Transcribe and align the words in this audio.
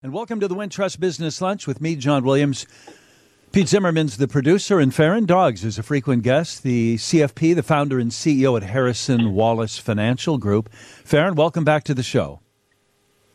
And 0.00 0.12
welcome 0.12 0.38
to 0.38 0.46
the 0.46 0.54
Wintrust 0.54 1.00
Business 1.00 1.40
Lunch 1.40 1.66
with 1.66 1.80
me, 1.80 1.96
John 1.96 2.22
Williams. 2.22 2.68
Pete 3.50 3.66
Zimmerman's 3.66 4.16
the 4.16 4.28
producer, 4.28 4.78
and 4.78 4.92
Faron 4.92 5.26
Daugs 5.26 5.64
is 5.64 5.76
a 5.76 5.82
frequent 5.82 6.22
guest, 6.22 6.62
the 6.62 6.94
CFP, 6.98 7.56
the 7.56 7.64
founder 7.64 7.98
and 7.98 8.12
CEO 8.12 8.56
at 8.56 8.62
Harrison 8.62 9.32
Wallace 9.32 9.76
Financial 9.76 10.38
Group. 10.38 10.70
Faron, 10.70 11.34
welcome 11.34 11.64
back 11.64 11.82
to 11.82 11.94
the 11.94 12.04
show. 12.04 12.38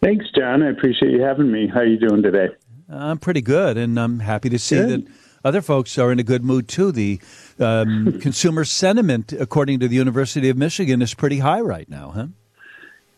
Thanks, 0.02 0.24
John. 0.34 0.64
I 0.64 0.70
appreciate 0.70 1.12
you 1.12 1.22
having 1.22 1.52
me. 1.52 1.68
How 1.68 1.82
are 1.82 1.86
you 1.86 2.00
doing 2.00 2.24
today? 2.24 2.48
I'm 2.90 3.18
pretty 3.18 3.42
good, 3.42 3.76
and 3.76 4.00
I'm 4.00 4.22
happy 4.22 4.48
to 4.48 4.58
see 4.58 4.78
good. 4.78 5.08
that 5.08 5.14
other 5.44 5.62
folks 5.62 5.98
are 5.98 6.14
in 6.14 6.20
a 6.20 6.24
good 6.24 6.46
mood 6.46 6.70
too. 6.70 6.94
The 6.94 7.20
um, 7.60 8.20
consumer 8.22 8.64
sentiment, 8.64 9.34
according 9.34 9.82
to 9.82 9.90
the 9.90 9.98
University 9.98 10.48
of 10.48 10.56
Michigan, 10.56 11.02
is 11.02 11.14
pretty 11.14 11.40
high 11.40 11.60
right 11.60 11.90
now, 11.90 12.12
huh? 12.12 12.28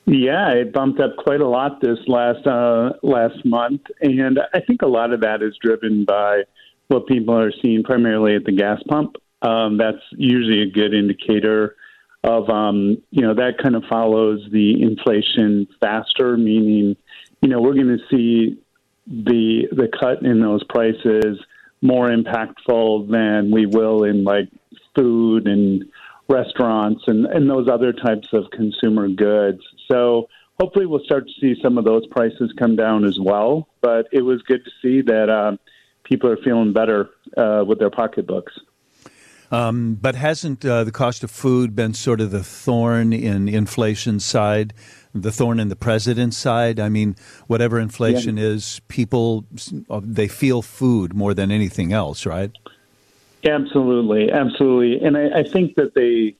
Yeah, 0.07 0.51
it 0.51 0.71
bumped 0.71 0.99
up 0.99 1.15
quite 1.17 1.41
a 1.41 1.47
lot 1.47 1.81
this 1.81 1.97
last 2.07 2.45
uh, 2.45 2.93
last 3.01 3.43
month, 3.43 3.81
and 4.01 4.39
I 4.53 4.59
think 4.59 4.83
a 4.83 4.87
lot 4.87 5.11
of 5.11 5.21
that 5.21 5.41
is 5.41 5.57
driven 5.59 6.05
by 6.05 6.43
what 6.87 7.07
people 7.07 7.35
are 7.35 7.51
seeing 7.63 7.83
primarily 7.83 8.35
at 8.35 8.43
the 8.45 8.51
gas 8.51 8.79
pump. 8.87 9.15
Um, 9.41 9.77
that's 9.77 10.03
usually 10.11 10.61
a 10.61 10.69
good 10.69 10.93
indicator 10.93 11.75
of 12.23 12.49
um, 12.49 13.01
you 13.09 13.23
know 13.23 13.33
that 13.33 13.57
kind 13.61 13.75
of 13.75 13.83
follows 13.89 14.47
the 14.51 14.81
inflation 14.81 15.67
faster, 15.79 16.37
meaning 16.37 16.95
you 17.41 17.49
know 17.49 17.59
we're 17.59 17.73
going 17.73 17.97
to 17.97 18.15
see 18.15 18.59
the 19.07 19.67
the 19.71 19.87
cut 19.99 20.23
in 20.23 20.39
those 20.39 20.63
prices 20.65 21.39
more 21.81 22.09
impactful 22.09 23.09
than 23.09 23.49
we 23.51 23.65
will 23.65 24.03
in 24.03 24.23
like 24.23 24.49
food 24.95 25.47
and 25.47 25.85
restaurants 26.27 27.03
and, 27.07 27.25
and 27.25 27.49
those 27.49 27.67
other 27.67 27.93
types 27.93 28.29
of 28.33 28.49
consumer 28.51 29.07
goods. 29.07 29.61
So 29.87 30.29
hopefully 30.59 30.85
we'll 30.85 31.03
start 31.03 31.27
to 31.27 31.33
see 31.39 31.61
some 31.61 31.77
of 31.77 31.85
those 31.85 32.05
prices 32.07 32.53
come 32.57 32.75
down 32.75 33.05
as 33.05 33.19
well. 33.19 33.67
But 33.81 34.07
it 34.11 34.21
was 34.21 34.41
good 34.43 34.63
to 34.65 34.71
see 34.81 35.01
that 35.01 35.29
uh, 35.29 35.57
people 36.03 36.29
are 36.29 36.37
feeling 36.37 36.73
better 36.73 37.09
uh, 37.37 37.63
with 37.67 37.79
their 37.79 37.89
pocketbooks. 37.89 38.57
Um, 39.51 39.95
but 40.01 40.15
hasn't 40.15 40.65
uh, 40.65 40.83
the 40.83 40.91
cost 40.91 41.23
of 41.23 41.29
food 41.29 41.75
been 41.75 41.93
sort 41.93 42.19
of 42.19 42.31
the 42.31 42.43
thorn 42.43 43.13
in 43.13 43.47
inflation 43.47 44.19
side, 44.19 44.73
the 45.13 45.31
thorn 45.31 45.59
in 45.59 45.69
the 45.69 45.75
president's 45.75 46.35
side? 46.35 46.79
I 46.79 46.89
mean, 46.89 47.15
whatever 47.47 47.79
inflation 47.79 48.37
yeah. 48.37 48.45
is, 48.45 48.81
people 48.87 49.45
they 50.01 50.27
feel 50.27 50.61
food 50.61 51.13
more 51.13 51.33
than 51.33 51.51
anything 51.51 51.93
else, 51.93 52.25
right? 52.25 52.51
Absolutely, 53.45 54.31
absolutely, 54.31 55.05
and 55.05 55.15
I, 55.15 55.39
I 55.39 55.43
think 55.43 55.75
that 55.75 55.93
they. 55.93 56.35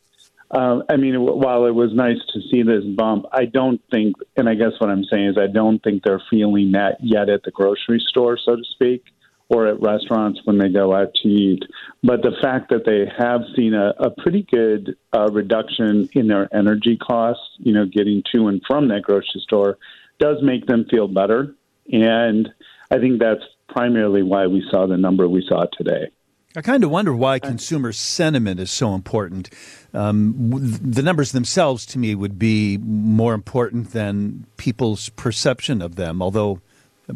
Uh, 0.56 0.80
I 0.88 0.95
mean, 0.95 1.16
while 1.20 1.66
it 1.66 1.75
was 1.75 1.94
nice 1.94 2.20
to 2.34 2.39
see 2.50 2.64
this 2.64 2.86
bump, 2.95 3.25
I 3.34 3.44
don't 3.44 3.81
think, 3.92 4.16
and 4.38 4.48
I 4.48 4.56
guess 4.56 4.72
what 4.78 4.89
I'm 4.89 5.03
saying 5.03 5.31
is, 5.31 5.38
I 5.38 5.48
don't 5.48 5.84
think 5.84 6.03
they're 6.03 6.23
feeling 6.30 6.72
that 6.72 6.95
yet 7.02 7.28
at 7.28 7.44
the 7.44 7.52
grocery 7.52 8.02
store, 8.08 8.38
so 8.38 8.56
to 8.56 8.64
speak, 8.72 9.03
or 9.50 9.67
at 9.67 9.81
restaurants 9.81 10.39
when 10.45 10.58
they 10.58 10.70
go 10.70 10.95
out 10.95 11.14
to 11.16 11.28
eat. 11.28 11.64
But 12.03 12.22
the 12.22 12.38
fact 12.42 12.70
that 12.70 12.86
they 12.86 13.06
have 13.17 13.42
seen 13.53 13.73
a, 13.73 13.95
a 14.00 14.09
pretty 14.11 14.44
good 14.44 14.95
uh, 15.11 15.28
reduction 15.30 16.08
in 16.14 16.28
their 16.30 16.48
energy 16.56 16.95
costs, 16.95 17.44
you 17.58 17.73
know, 17.73 17.86
getting 17.86 18.23
to 18.33 18.48
and 18.48 18.61
from 18.66 18.88
that 18.88 19.02
grocery 19.02 19.42
store, 19.42 19.78
does 20.20 20.38
make 20.42 20.67
them 20.67 20.86
feel 20.89 21.09
better. 21.09 21.53
And 21.92 22.48
I 22.89 23.00
think 23.00 23.20
that's 23.20 23.44
primarily 23.67 24.23
why 24.23 24.48
we 24.48 24.66
saw 24.72 24.88
the 24.88 24.95
number 24.95 25.28
we 25.28 25.45
saw 25.45 25.66
today. 25.78 26.11
I 26.58 26.61
kind 26.61 26.84
of 26.84 26.89
wonder 26.89 27.14
why 27.14 27.39
consumer 27.39 27.92
sentiment 27.92 28.59
is 28.59 28.72
so 28.72 28.94
important. 28.95 29.50
Um, 29.94 30.34
the 30.81 31.02
numbers 31.02 31.31
themselves, 31.31 31.86
to 31.88 32.00
me, 32.00 32.16
would 32.16 32.39
be 32.39 32.78
more 32.78 33.34
important 33.34 33.92
than 33.92 34.45
people's 34.58 35.09
perception 35.09 35.81
of 35.81 35.95
them. 35.95 36.22
Although 36.22 36.61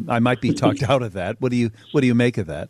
I 0.08 0.18
might 0.18 0.40
be 0.40 0.52
talked 0.54 0.82
out 0.82 1.02
of 1.02 1.12
that. 1.14 1.40
What 1.40 1.50
do 1.50 1.56
you 1.56 1.70
What 1.92 2.02
do 2.02 2.06
you 2.06 2.14
make 2.14 2.38
of 2.38 2.46
that? 2.46 2.68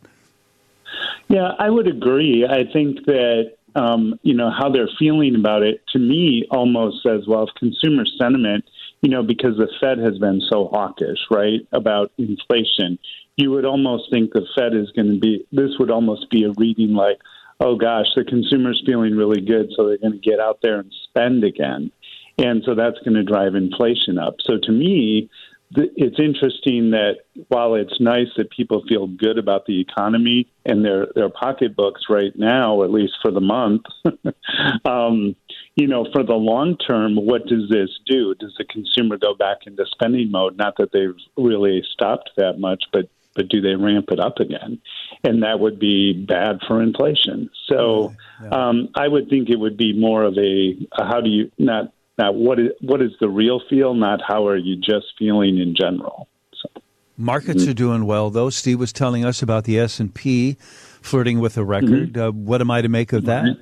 Yeah, 1.28 1.52
I 1.58 1.70
would 1.70 1.86
agree. 1.86 2.44
I 2.44 2.70
think 2.72 3.06
that 3.06 3.54
um, 3.74 4.18
you 4.22 4.34
know 4.34 4.50
how 4.50 4.70
they're 4.70 4.90
feeling 4.98 5.36
about 5.36 5.62
it. 5.62 5.82
To 5.92 5.98
me, 5.98 6.46
almost 6.50 7.02
says 7.02 7.26
well, 7.26 7.44
if 7.44 7.54
consumer 7.54 8.04
sentiment, 8.18 8.64
you 9.00 9.10
know, 9.10 9.22
because 9.22 9.56
the 9.56 9.68
Fed 9.80 9.98
has 9.98 10.18
been 10.18 10.40
so 10.50 10.68
hawkish, 10.68 11.18
right, 11.30 11.66
about 11.72 12.12
inflation 12.18 12.98
you 13.40 13.50
would 13.50 13.64
almost 13.64 14.10
think 14.10 14.32
the 14.32 14.46
Fed 14.54 14.74
is 14.74 14.90
going 14.92 15.14
to 15.14 15.18
be, 15.18 15.46
this 15.50 15.70
would 15.78 15.90
almost 15.90 16.30
be 16.30 16.44
a 16.44 16.52
reading 16.56 16.94
like, 16.94 17.20
oh 17.60 17.76
gosh, 17.76 18.06
the 18.16 18.24
consumer's 18.24 18.82
feeling 18.86 19.16
really 19.16 19.40
good, 19.40 19.70
so 19.76 19.86
they're 19.86 19.98
going 19.98 20.12
to 20.12 20.18
get 20.18 20.40
out 20.40 20.60
there 20.62 20.80
and 20.80 20.92
spend 21.04 21.44
again. 21.44 21.90
And 22.38 22.62
so 22.64 22.74
that's 22.74 22.98
going 23.00 23.14
to 23.14 23.22
drive 23.22 23.54
inflation 23.54 24.18
up. 24.18 24.36
So 24.40 24.58
to 24.62 24.72
me, 24.72 25.28
it's 25.72 26.18
interesting 26.18 26.90
that 26.90 27.18
while 27.48 27.74
it's 27.74 28.00
nice 28.00 28.26
that 28.36 28.50
people 28.50 28.82
feel 28.88 29.06
good 29.06 29.38
about 29.38 29.66
the 29.66 29.80
economy 29.80 30.50
and 30.66 30.84
their 30.84 31.06
their 31.14 31.28
pocketbooks 31.28 32.06
right 32.08 32.36
now, 32.36 32.82
at 32.82 32.90
least 32.90 33.12
for 33.22 33.30
the 33.30 33.40
month, 33.40 33.82
um, 34.84 35.36
you 35.76 35.86
know, 35.86 36.06
for 36.12 36.24
the 36.24 36.34
long 36.34 36.76
term, 36.76 37.14
what 37.14 37.46
does 37.46 37.68
this 37.70 37.90
do? 38.06 38.34
Does 38.34 38.54
the 38.58 38.64
consumer 38.64 39.16
go 39.16 39.34
back 39.34 39.58
into 39.66 39.86
spending 39.92 40.32
mode? 40.32 40.56
Not 40.56 40.76
that 40.78 40.90
they've 40.92 41.14
really 41.36 41.84
stopped 41.92 42.30
that 42.36 42.58
much, 42.58 42.82
but 42.92 43.08
but 43.34 43.48
do 43.48 43.60
they 43.60 43.74
ramp 43.74 44.06
it 44.10 44.20
up 44.20 44.38
again? 44.38 44.80
And 45.24 45.42
that 45.42 45.60
would 45.60 45.78
be 45.78 46.12
bad 46.12 46.60
for 46.66 46.82
inflation. 46.82 47.50
So 47.68 48.14
yeah. 48.42 48.48
um, 48.48 48.88
I 48.94 49.06
would 49.08 49.28
think 49.28 49.48
it 49.48 49.56
would 49.56 49.76
be 49.76 49.92
more 49.92 50.24
of 50.24 50.36
a, 50.36 50.76
a 50.98 51.04
how 51.04 51.20
do 51.20 51.30
you 51.30 51.50
not 51.58 51.92
not 52.18 52.34
what 52.34 52.58
is 52.58 52.70
what 52.80 53.02
is 53.02 53.12
the 53.20 53.28
real 53.28 53.60
feel, 53.68 53.94
not 53.94 54.20
how 54.26 54.46
are 54.46 54.56
you 54.56 54.76
just 54.76 55.06
feeling 55.18 55.58
in 55.58 55.74
general. 55.74 56.28
So. 56.54 56.82
Markets 57.16 57.62
mm-hmm. 57.62 57.70
are 57.70 57.74
doing 57.74 58.06
well, 58.06 58.30
though. 58.30 58.50
Steve 58.50 58.78
was 58.78 58.92
telling 58.92 59.24
us 59.24 59.42
about 59.42 59.64
the 59.64 59.78
S 59.78 60.00
and 60.00 60.14
P 60.14 60.56
flirting 61.02 61.40
with 61.40 61.56
a 61.56 61.64
record. 61.64 62.14
Mm-hmm. 62.14 62.20
Uh, 62.20 62.30
what 62.30 62.60
am 62.60 62.70
I 62.70 62.82
to 62.82 62.88
make 62.88 63.12
of 63.12 63.24
that? 63.26 63.58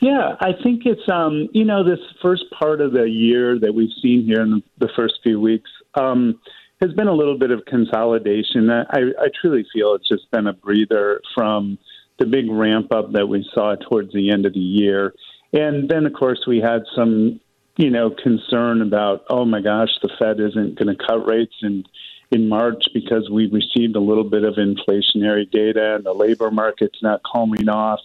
Yeah, 0.00 0.34
I 0.40 0.50
think 0.64 0.82
it's 0.84 1.08
um, 1.08 1.48
you 1.52 1.64
know 1.64 1.84
this 1.84 2.00
first 2.20 2.44
part 2.58 2.80
of 2.80 2.92
the 2.92 3.08
year 3.08 3.58
that 3.60 3.72
we've 3.72 3.92
seen 4.02 4.24
here 4.24 4.42
in 4.42 4.62
the 4.78 4.88
first 4.96 5.20
few 5.22 5.40
weeks. 5.40 5.70
Um, 5.94 6.40
has 6.82 6.92
been 6.92 7.06
a 7.06 7.14
little 7.14 7.38
bit 7.38 7.52
of 7.52 7.64
consolidation. 7.64 8.68
I, 8.68 8.84
I 8.90 9.28
truly 9.40 9.64
feel 9.72 9.94
it's 9.94 10.08
just 10.08 10.28
been 10.32 10.48
a 10.48 10.52
breather 10.52 11.20
from 11.34 11.78
the 12.18 12.26
big 12.26 12.50
ramp 12.50 12.92
up 12.92 13.12
that 13.12 13.28
we 13.28 13.48
saw 13.54 13.76
towards 13.76 14.12
the 14.12 14.30
end 14.30 14.46
of 14.46 14.52
the 14.52 14.60
year. 14.60 15.14
And 15.52 15.88
then, 15.88 16.06
of 16.06 16.12
course, 16.12 16.44
we 16.46 16.58
had 16.58 16.82
some, 16.96 17.40
you 17.76 17.88
know, 17.88 18.10
concern 18.10 18.82
about, 18.82 19.24
oh 19.30 19.44
my 19.44 19.60
gosh, 19.60 19.90
the 20.02 20.10
Fed 20.18 20.40
isn't 20.40 20.78
going 20.78 20.94
to 20.94 21.04
cut 21.06 21.26
rates 21.26 21.54
in 21.62 21.84
in 22.32 22.48
March 22.48 22.86
because 22.94 23.28
we 23.30 23.46
received 23.46 23.94
a 23.94 24.00
little 24.00 24.24
bit 24.24 24.42
of 24.42 24.54
inflationary 24.54 25.48
data 25.50 25.96
and 25.96 26.04
the 26.04 26.14
labor 26.14 26.50
market's 26.50 27.02
not 27.02 27.20
calming 27.22 27.68
off. 27.68 28.00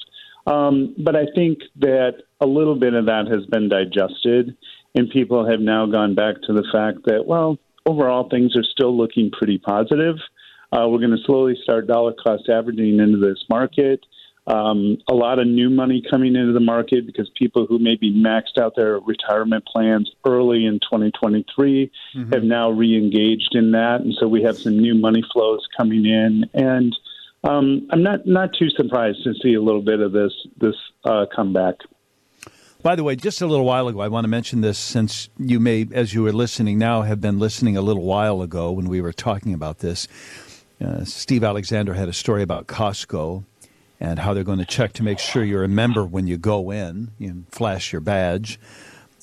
Um, 0.45 0.93
but 0.97 1.15
I 1.15 1.27
think 1.33 1.59
that 1.77 2.23
a 2.41 2.45
little 2.45 2.75
bit 2.75 2.93
of 2.93 3.05
that 3.05 3.27
has 3.27 3.45
been 3.45 3.69
digested, 3.69 4.57
and 4.93 5.09
people 5.09 5.49
have 5.49 5.61
now 5.61 5.85
gone 5.85 6.13
back 6.13 6.35
to 6.43 6.53
the 6.53 6.67
fact 6.73 7.05
that, 7.05 7.25
well, 7.25 7.57
overall 7.87 8.29
things 8.29 8.55
are 8.55 8.63
still 8.63 8.95
looking 8.95 9.31
pretty 9.31 9.57
positive. 9.57 10.17
Uh, 10.71 10.87
we're 10.87 10.99
going 10.99 11.11
to 11.11 11.23
slowly 11.25 11.57
start 11.63 11.87
dollar 11.87 12.13
cost 12.13 12.49
averaging 12.49 12.99
into 12.99 13.17
this 13.17 13.43
market. 13.49 14.05
Um, 14.47 14.97
a 15.09 15.13
lot 15.13 15.39
of 15.39 15.47
new 15.47 15.69
money 15.69 16.01
coming 16.09 16.35
into 16.35 16.53
the 16.53 16.61
market 16.61 17.05
because 17.05 17.29
people 17.35 17.65
who 17.65 17.79
maybe 17.79 18.13
maxed 18.13 18.57
out 18.57 18.75
their 18.77 18.99
retirement 18.99 19.65
plans 19.65 20.09
early 20.25 20.65
in 20.65 20.79
2023 20.79 21.91
mm-hmm. 22.15 22.33
have 22.33 22.43
now 22.43 22.69
re-engaged 22.69 23.55
in 23.55 23.71
that, 23.71 24.01
and 24.01 24.13
so 24.17 24.27
we 24.27 24.41
have 24.43 24.57
some 24.57 24.79
new 24.79 24.95
money 24.95 25.21
flows 25.33 25.67
coming 25.75 26.05
in. 26.05 26.45
And 26.53 26.95
um, 27.43 27.87
I'm 27.91 28.03
not 28.03 28.25
not 28.25 28.51
too 28.57 28.69
surprised 28.69 29.21
to 29.25 29.33
see 29.43 29.53
a 29.53 29.61
little 29.61 29.81
bit 29.81 29.99
of 29.99 30.13
this 30.13 30.31
this 30.59 30.75
uh, 31.03 31.25
comeback. 31.35 31.75
By 32.83 32.95
the 32.95 33.03
way, 33.03 33.15
just 33.15 33.41
a 33.41 33.47
little 33.47 33.65
while 33.65 33.87
ago, 33.87 34.01
I 34.01 34.07
want 34.07 34.25
to 34.25 34.29
mention 34.29 34.61
this 34.61 34.77
since 34.77 35.29
you 35.39 35.59
may, 35.59 35.87
as 35.91 36.13
you 36.13 36.21
were 36.21 36.31
listening 36.31 36.77
now, 36.77 37.01
have 37.01 37.19
been 37.19 37.39
listening 37.39 37.75
a 37.75 37.81
little 37.81 38.03
while 38.03 38.41
ago 38.43 38.71
when 38.71 38.87
we 38.87 39.01
were 39.01 39.11
talking 39.11 39.53
about 39.53 39.79
this. 39.79 40.07
Uh, 40.79 41.03
Steve 41.03 41.43
Alexander 41.43 41.95
had 41.95 42.07
a 42.07 42.13
story 42.13 42.43
about 42.43 42.67
Costco 42.67 43.43
and 43.99 44.19
how 44.19 44.35
they're 44.35 44.43
going 44.43 44.59
to 44.59 44.65
check 44.65 44.93
to 44.93 45.03
make 45.03 45.17
sure 45.17 45.43
you're 45.43 45.63
a 45.63 45.67
member 45.67 46.05
when 46.05 46.27
you 46.27 46.37
go 46.37 46.69
in. 46.69 47.09
You 47.17 47.45
flash 47.49 47.91
your 47.91 48.01
badge. 48.01 48.59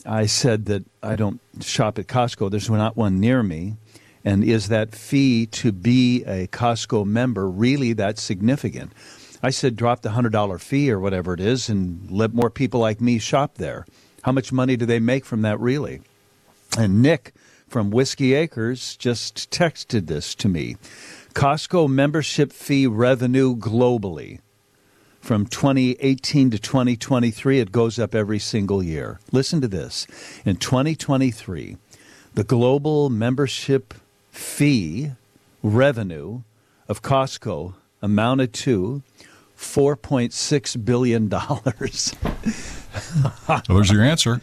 I 0.05 0.27
said 0.27 0.67
that 0.67 0.85
I 1.01 1.15
don't 1.15 1.41
shop 1.61 1.99
at 2.01 2.09
Costco. 2.09 2.51
There's 2.51 2.69
not 2.69 2.97
one 2.97 3.21
near 3.21 3.43
me. 3.45 3.77
And 4.25 4.43
is 4.43 4.69
that 4.69 4.95
fee 4.97 5.47
to 5.47 5.71
be 5.71 6.25
a 6.25 6.49
Costco 6.49 7.07
member 7.07 7.49
really 7.49 7.93
that 7.93 8.19
significant? 8.19 8.93
I 9.45 9.51
said, 9.51 9.77
drop 9.77 10.01
the 10.01 10.09
$100 10.09 10.59
fee 10.59 10.91
or 10.91 10.99
whatever 10.99 11.35
it 11.35 11.41
is 11.41 11.69
and 11.69 12.11
let 12.11 12.33
more 12.33 12.49
people 12.49 12.81
like 12.81 12.99
me 13.03 13.19
shop 13.19 13.57
there. 13.57 13.85
How 14.23 14.33
much 14.33 14.53
money 14.53 14.75
do 14.75 14.87
they 14.87 15.01
make 15.01 15.27
from 15.27 15.43
that, 15.43 15.61
really? 15.61 16.01
And 16.79 17.03
Nick 17.03 17.35
from 17.69 17.91
Whiskey 17.91 18.33
Acres 18.33 18.97
just 18.97 19.51
texted 19.51 20.07
this 20.07 20.35
to 20.37 20.49
me 20.49 20.77
Costco 21.35 21.91
membership 21.91 22.53
fee 22.55 22.87
revenue 22.87 23.55
globally. 23.55 24.41
From 25.21 25.45
2018 25.45 26.51
to 26.51 26.59
2023, 26.59 27.61
it 27.61 27.71
goes 27.71 27.99
up 27.99 28.15
every 28.15 28.39
single 28.39 28.83
year. 28.83 29.21
Listen 29.31 29.61
to 29.61 29.69
this. 29.69 30.07
In 30.47 30.57
2023, 30.57 31.77
the 32.33 32.45
global 32.45 33.11
membership 33.11 33.93
fee 34.31 35.11
revenue 35.63 36.41
of 36.89 37.03
Costco 37.03 37.75
amounted 38.01 38.53
to 38.53 39.03
$4.6 39.57 40.85
billion. 40.85 41.29
There's 43.69 43.91
your 43.91 44.03
answer. 44.03 44.41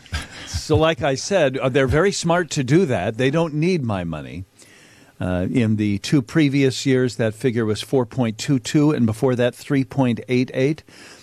so, 0.48 0.76
like 0.76 1.02
I 1.02 1.16
said, 1.16 1.58
uh, 1.58 1.70
they're 1.70 1.88
very 1.88 2.12
smart 2.12 2.50
to 2.52 2.64
do 2.64 2.86
that. 2.86 3.18
They 3.18 3.30
don't 3.30 3.54
need 3.54 3.84
my 3.84 4.04
money. 4.04 4.46
Uh, 5.22 5.46
in 5.52 5.76
the 5.76 6.00
two 6.00 6.20
previous 6.20 6.84
years, 6.84 7.18
that 7.18 7.36
figure 7.36 7.64
was 7.64 7.84
4.22, 7.84 8.96
and 8.96 9.06
before 9.06 9.36
that, 9.36 9.54
3.88. 9.54 10.80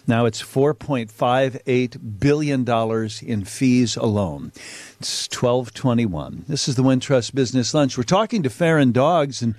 Now 0.07 0.25
it's 0.25 0.41
4.58 0.41 2.21
billion 2.21 2.63
dollars 2.63 3.21
in 3.21 3.45
fees 3.45 3.97
alone. 3.97 4.53
It's 5.01 5.27
1221. 5.27 6.45
This 6.47 6.69
is 6.69 6.77
the 6.77 6.85
Wintrust 6.85 7.35
Business 7.35 7.75
Lunch. 7.75 7.99
We're 7.99 8.05
talking 8.05 8.45
to 8.45 8.49
Faron 8.49 8.93
Daugs, 8.93 9.43
and 9.43 9.57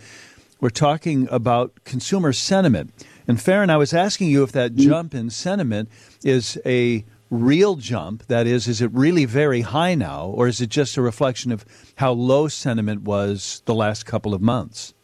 we're 0.61 0.69
talking 0.69 1.27
about 1.29 1.73
consumer 1.83 2.31
sentiment. 2.31 2.93
And 3.29 3.37
Faron, 3.37 3.69
I 3.69 3.77
was 3.77 3.93
asking 3.93 4.29
you 4.29 4.41
if 4.41 4.51
that 4.53 4.73
mm. 4.73 4.79
jump 4.79 5.13
in 5.13 5.29
sentiment 5.29 5.87
is 6.23 6.59
a 6.65 7.05
real 7.29 7.75
jump? 7.75 8.25
That 8.25 8.47
is, 8.47 8.67
is 8.67 8.81
it 8.81 8.91
really 8.91 9.25
very 9.25 9.61
high 9.61 9.93
now, 9.93 10.25
or 10.25 10.47
is 10.47 10.61
it 10.61 10.69
just 10.69 10.97
a 10.97 11.01
reflection 11.03 11.51
of 11.51 11.63
how 11.97 12.11
low 12.11 12.47
sentiment 12.47 13.03
was 13.03 13.61
the 13.65 13.75
last 13.75 14.07
couple 14.07 14.33
of 14.33 14.41
months? 14.41 14.95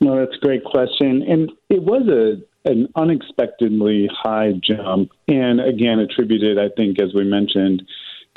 No, 0.00 0.18
that's 0.18 0.36
a 0.36 0.44
great 0.44 0.64
question. 0.64 1.22
And 1.22 1.52
it 1.70 1.82
was 1.82 2.08
a 2.08 2.42
an 2.68 2.88
unexpectedly 2.96 4.10
high 4.12 4.54
jump, 4.60 5.12
and 5.28 5.60
again, 5.60 6.00
attributed, 6.00 6.58
I 6.58 6.70
think, 6.76 7.00
as 7.00 7.14
we 7.14 7.22
mentioned, 7.22 7.84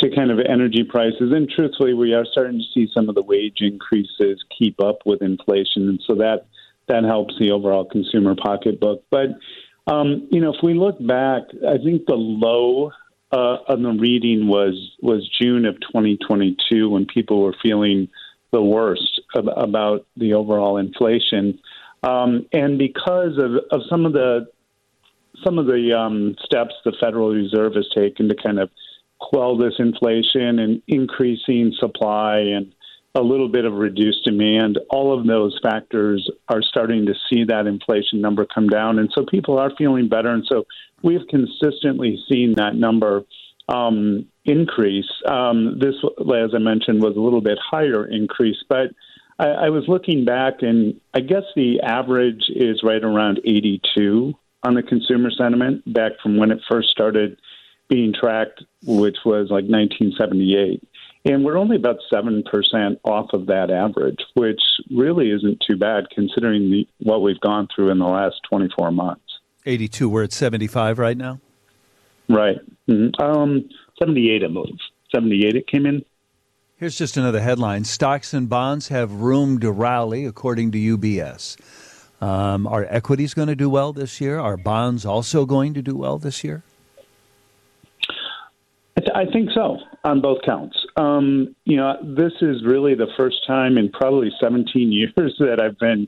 to 0.01 0.16
kind 0.16 0.30
of 0.30 0.38
energy 0.48 0.83
prices. 0.83 1.33
And 1.33 1.50
truthfully, 1.50 1.95
we 1.95 2.13
are 2.13 2.25
starting 2.31 2.60
to 2.60 2.66
see 2.71 2.88
some 2.94 3.10
of 3.10 3.16
the 3.16 3.24
wage 3.24 3.62
increases 3.62 4.44
keep 4.56 4.80
up 4.80 5.00
with 5.07 5.24
inflation, 5.24 5.89
and 5.89 6.00
so 6.06 6.13
that 6.13 6.45
that 6.89 7.03
helps 7.03 7.36
the 7.39 7.51
overall 7.51 7.86
consumer 7.86 8.36
pocketbook. 8.36 9.03
But 9.09 9.30
um, 9.88 10.27
you 10.31 10.41
know, 10.41 10.53
if 10.53 10.62
we 10.62 10.74
look 10.74 10.97
back, 11.06 11.44
I 11.68 11.77
think 11.77 12.06
the 12.06 12.15
low 12.15 12.91
uh, 13.31 13.57
on 13.68 13.83
the 13.83 13.91
reading 13.91 14.47
was 14.47 14.91
was 15.01 15.27
June 15.39 15.65
of 15.65 15.75
2022 15.81 16.89
when 16.89 17.06
people 17.06 17.41
were 17.41 17.56
feeling 17.62 18.09
the 18.51 18.62
worst 18.62 19.21
of, 19.36 19.47
about 19.56 20.06
the 20.18 20.33
overall 20.33 20.77
inflation, 20.77 21.59
um, 22.03 22.45
and 22.51 22.77
because 22.77 23.38
of, 23.38 23.51
of 23.71 23.81
some 23.89 24.06
of 24.06 24.13
the 24.13 24.47
some 25.44 25.57
of 25.57 25.68
the 25.68 25.97
um, 25.97 26.35
steps 26.44 26.74
the 26.83 26.94
Federal 27.00 27.30
Reserve 27.30 27.75
has 27.75 27.88
taken 27.95 28.27
to 28.30 28.35
kind 28.35 28.59
of 28.59 28.69
quell 29.19 29.57
this 29.57 29.75
inflation 29.80 30.59
and 30.59 30.81
increasing 30.88 31.74
supply 31.77 32.39
and 32.39 32.74
a 33.15 33.21
little 33.21 33.50
bit 33.50 33.65
of 33.65 33.73
reduced 33.73 34.23
demand. 34.23 34.79
All 34.89 35.17
of 35.17 35.25
those 35.25 35.59
factors 35.63 36.29
are 36.47 36.61
starting 36.61 37.07
to 37.07 37.13
see 37.29 37.44
that 37.45 37.65
inflation 37.65 38.21
number 38.21 38.45
come 38.45 38.67
down. 38.67 39.00
And 39.00 39.09
so 39.13 39.25
people 39.25 39.57
are 39.57 39.71
feeling 39.77 40.07
better. 40.07 40.29
And 40.29 40.45
so 40.47 40.65
we've 41.01 41.27
consistently 41.27 42.19
seen 42.29 42.56
that 42.57 42.75
number 42.75 43.23
um, 43.67 44.27
increase. 44.45 45.09
Um, 45.25 45.79
this, 45.79 45.95
as 46.19 46.51
I 46.53 46.59
mentioned, 46.59 47.01
was 47.01 47.15
a 47.15 47.19
little 47.19 47.41
bit 47.41 47.57
higher 47.59 48.06
increase. 48.06 48.63
But 48.67 48.91
I, 49.39 49.47
I 49.47 49.69
was 49.69 49.85
looking 49.88 50.25
back, 50.25 50.61
and 50.61 51.00
I 51.13 51.21
guess 51.21 51.44
the 51.56 51.81
average 51.81 52.44
is 52.50 52.81
right 52.83 53.03
around 53.03 53.39
82 53.45 54.33
on 54.63 54.73
the 54.75 54.83
consumer 54.83 55.31
sentiment 55.31 55.91
back 55.91 56.13
from 56.21 56.38
when 56.38 56.51
it 56.51 56.59
first 56.69 56.89
started 56.89 57.39
being 57.88 58.13
tracked, 58.13 58.63
which 58.83 59.17
was 59.25 59.50
like 59.50 59.65
1978. 59.65 60.83
And 61.25 61.44
we're 61.44 61.57
only 61.57 61.75
about 61.75 61.98
7% 62.12 62.44
off 63.04 63.30
of 63.33 63.48
that 63.48 63.69
average, 63.69 64.19
which 64.36 64.62
really 64.89 65.31
isn't 65.31 65.62
too 65.68 65.75
bad 65.75 66.06
considering 66.16 66.71
the, 66.71 66.88
what 67.00 67.21
we've 67.21 67.39
gone 67.42 67.68
through 67.74 67.92
in 67.92 68.00
the 68.00 68.07
last 68.07 68.36
24 68.50 68.92
months. 68.92 69.21
82, 69.66 70.07
we're 70.07 70.24
at 70.24 70.31
75 70.31 70.98
right 70.98 71.18
now? 71.18 71.39
Right. 72.30 72.57
Mm-hmm. 72.88 73.21
Um, 73.21 73.69
78, 74.01 74.44
I 74.44 74.48
believe. 74.48 74.77
78 75.13 75.56
it 75.56 75.68
came 75.68 75.86
in. 75.86 76.06
Here's 76.77 76.98
just 76.98 77.18
another 77.18 77.42
headline 77.42 77.83
Stocks 77.83 78.33
and 78.33 78.48
bonds 78.48 78.88
have 78.88 79.12
room 79.12 79.60
to 79.60 79.71
rally, 79.71 80.25
according 80.25 80.71
to 80.71 80.98
UBS. 80.98 81.57
Um, 82.21 82.66
are 82.68 82.86
equities 82.89 83.33
going 83.33 83.50
to 83.50 83.56
do 83.56 83.69
well 83.69 83.92
this 83.92 84.21
year? 84.21 84.39
Are 84.39 84.56
bonds 84.56 85.06
also 85.06 85.45
going 85.45 85.74
to 85.74 85.81
do 85.81 85.95
well 85.95 86.18
this 86.18 86.44
year? 86.44 86.63
I, 89.15 89.25
think 89.31 89.50
so 89.53 89.77
on 90.03 90.21
both 90.21 90.41
counts. 90.45 90.77
Um, 90.95 91.56
you 91.65 91.77
know, 91.77 91.97
this 92.01 92.33
is 92.41 92.63
really 92.65 92.95
the 92.95 93.07
first 93.17 93.45
time 93.47 93.77
in 93.77 93.89
probably 93.89 94.31
17 94.41 94.91
years 94.91 95.35
that 95.39 95.59
I've 95.61 95.77
been 95.79 96.07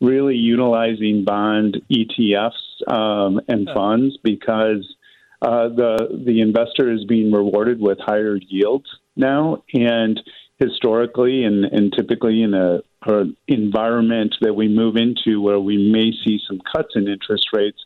really 0.00 0.36
utilizing 0.36 1.24
bond 1.24 1.82
ETFs 1.90 2.90
um, 2.90 3.40
and 3.48 3.68
funds 3.74 4.16
because 4.22 4.94
uh, 5.42 5.68
the 5.68 6.22
the 6.26 6.40
investor 6.40 6.92
is 6.92 7.04
being 7.04 7.32
rewarded 7.32 7.80
with 7.80 7.98
higher 7.98 8.36
yields 8.36 8.86
now, 9.16 9.62
and 9.72 10.20
historically 10.60 11.44
and, 11.44 11.64
and 11.64 11.92
typically 11.96 12.42
in 12.42 12.54
a, 12.54 12.80
a 13.10 13.24
environment 13.48 14.36
that 14.42 14.54
we 14.54 14.68
move 14.68 14.96
into 14.96 15.40
where 15.40 15.58
we 15.58 15.90
may 15.90 16.12
see 16.24 16.38
some 16.46 16.60
cuts 16.70 16.90
in 16.94 17.08
interest 17.08 17.48
rates, 17.52 17.78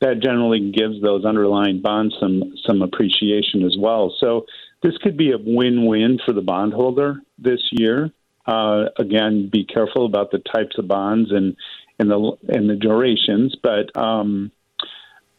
that 0.00 0.20
generally 0.22 0.70
gives 0.70 1.00
those 1.02 1.24
underlying 1.24 1.82
bonds 1.82 2.14
some 2.20 2.54
some 2.66 2.82
appreciation 2.82 3.64
as 3.64 3.76
well. 3.78 4.14
So 4.20 4.46
this 4.82 4.96
could 4.98 5.16
be 5.16 5.32
a 5.32 5.38
win-win 5.38 6.18
for 6.24 6.32
the 6.32 6.40
bondholder 6.40 7.20
this 7.38 7.60
year. 7.72 8.12
Uh, 8.46 8.86
again, 8.96 9.50
be 9.52 9.64
careful 9.64 10.06
about 10.06 10.30
the 10.30 10.38
types 10.38 10.78
of 10.78 10.88
bonds 10.88 11.32
and 11.32 11.56
and 11.98 12.10
the 12.10 12.36
and 12.48 12.70
the 12.70 12.76
durations. 12.76 13.56
But 13.62 13.96
um, 14.00 14.52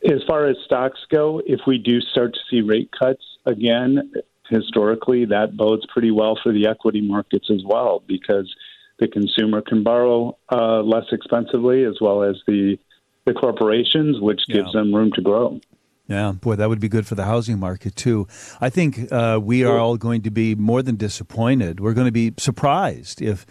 as 0.04 0.22
far 0.28 0.48
as 0.48 0.58
stocks 0.66 1.00
go, 1.10 1.42
if 1.46 1.62
we 1.66 1.78
do 1.78 2.02
start 2.02 2.34
to 2.34 2.40
see 2.50 2.62
rate 2.62 2.92
cuts 2.98 3.24
again, 3.46 4.14
historically 4.50 5.26
that 5.26 5.56
bodes 5.56 5.86
pretty 5.92 6.12
well 6.12 6.38
for 6.42 6.52
the 6.52 6.68
equity 6.68 7.02
markets 7.02 7.50
as 7.50 7.62
well 7.66 8.04
because 8.08 8.54
the 9.00 9.08
consumer 9.08 9.62
can 9.62 9.84
borrow 9.84 10.38
uh, 10.52 10.82
less 10.82 11.06
expensively 11.12 11.86
as 11.86 11.96
well 12.02 12.24
as 12.24 12.36
the 12.48 12.78
the 13.34 13.40
corporations, 13.40 14.20
which 14.20 14.42
gives 14.48 14.70
yeah. 14.74 14.81
them 14.81 14.94
room 14.94 15.12
to 15.14 15.22
grow. 15.22 15.60
Yeah, 16.08 16.31
boy, 16.31 16.56
that 16.56 16.70
would 16.70 16.80
be 16.80 16.90
good 16.90 17.06
for 17.06 17.14
the 17.14 17.26
housing 17.26 17.60
market 17.60 17.96
too. 17.96 18.28
I 18.60 18.70
think 18.72 19.12
uh, 19.12 19.40
we 19.42 19.64
are 19.64 19.78
all 19.78 19.96
going 19.96 20.24
to 20.24 20.31
be 20.31 20.56
more 20.56 20.81
than 20.81 20.96
disappointed. 20.96 21.80
We're 21.80 21.94
going 21.94 22.08
to 22.08 22.12
be 22.12 22.34
surprised 22.38 23.22
if 23.22 23.46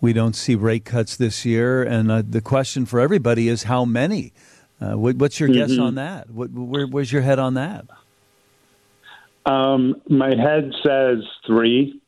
we 0.00 0.14
don't 0.14 0.34
see 0.34 0.54
rate 0.54 0.86
cuts 0.86 1.16
this 1.16 1.44
year. 1.44 1.82
And 1.82 2.10
uh, 2.10 2.22
the 2.26 2.40
question 2.40 2.86
for 2.86 2.98
everybody 2.98 3.48
is 3.48 3.64
how 3.64 3.84
many? 3.84 4.32
Uh, 4.80 4.96
what, 4.96 5.16
what's 5.16 5.38
your 5.38 5.50
mm-hmm. 5.50 5.68
guess 5.68 5.78
on 5.78 5.96
that? 5.96 6.30
What, 6.30 6.50
where, 6.50 6.86
where's 6.86 7.12
your 7.12 7.22
head 7.22 7.38
on 7.38 7.54
that? 7.54 7.84
Um, 9.44 10.00
my 10.08 10.30
head 10.30 10.72
says 10.82 11.18
three, 11.46 12.00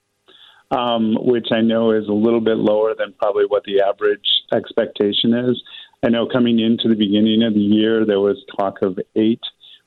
um, 0.71 1.17
which 1.21 1.49
I 1.51 1.61
know 1.61 1.91
is 1.91 2.09
a 2.09 2.13
little 2.13 2.41
bit 2.41 2.57
lower 2.57 2.95
than 2.95 3.13
probably 3.19 3.45
what 3.47 3.65
the 3.65 3.83
average 3.83 4.27
expectation 4.53 5.35
is. 5.35 5.63
I 6.03 6.09
know 6.09 6.27
coming 6.27 6.59
into 6.59 6.89
the 6.89 6.95
beginning 6.95 7.43
of 7.43 7.55
the 7.55 7.61
year, 7.61 8.07
there 8.07 8.21
was 8.21 8.43
talk 8.59 8.83
of 8.83 8.99
eight 9.15 9.41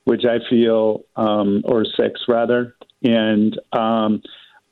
which 0.04 0.24
I 0.24 0.38
feel, 0.48 1.04
um, 1.16 1.62
or 1.64 1.84
six 1.84 2.20
rather. 2.28 2.76
And 3.02 3.58
um, 3.72 4.22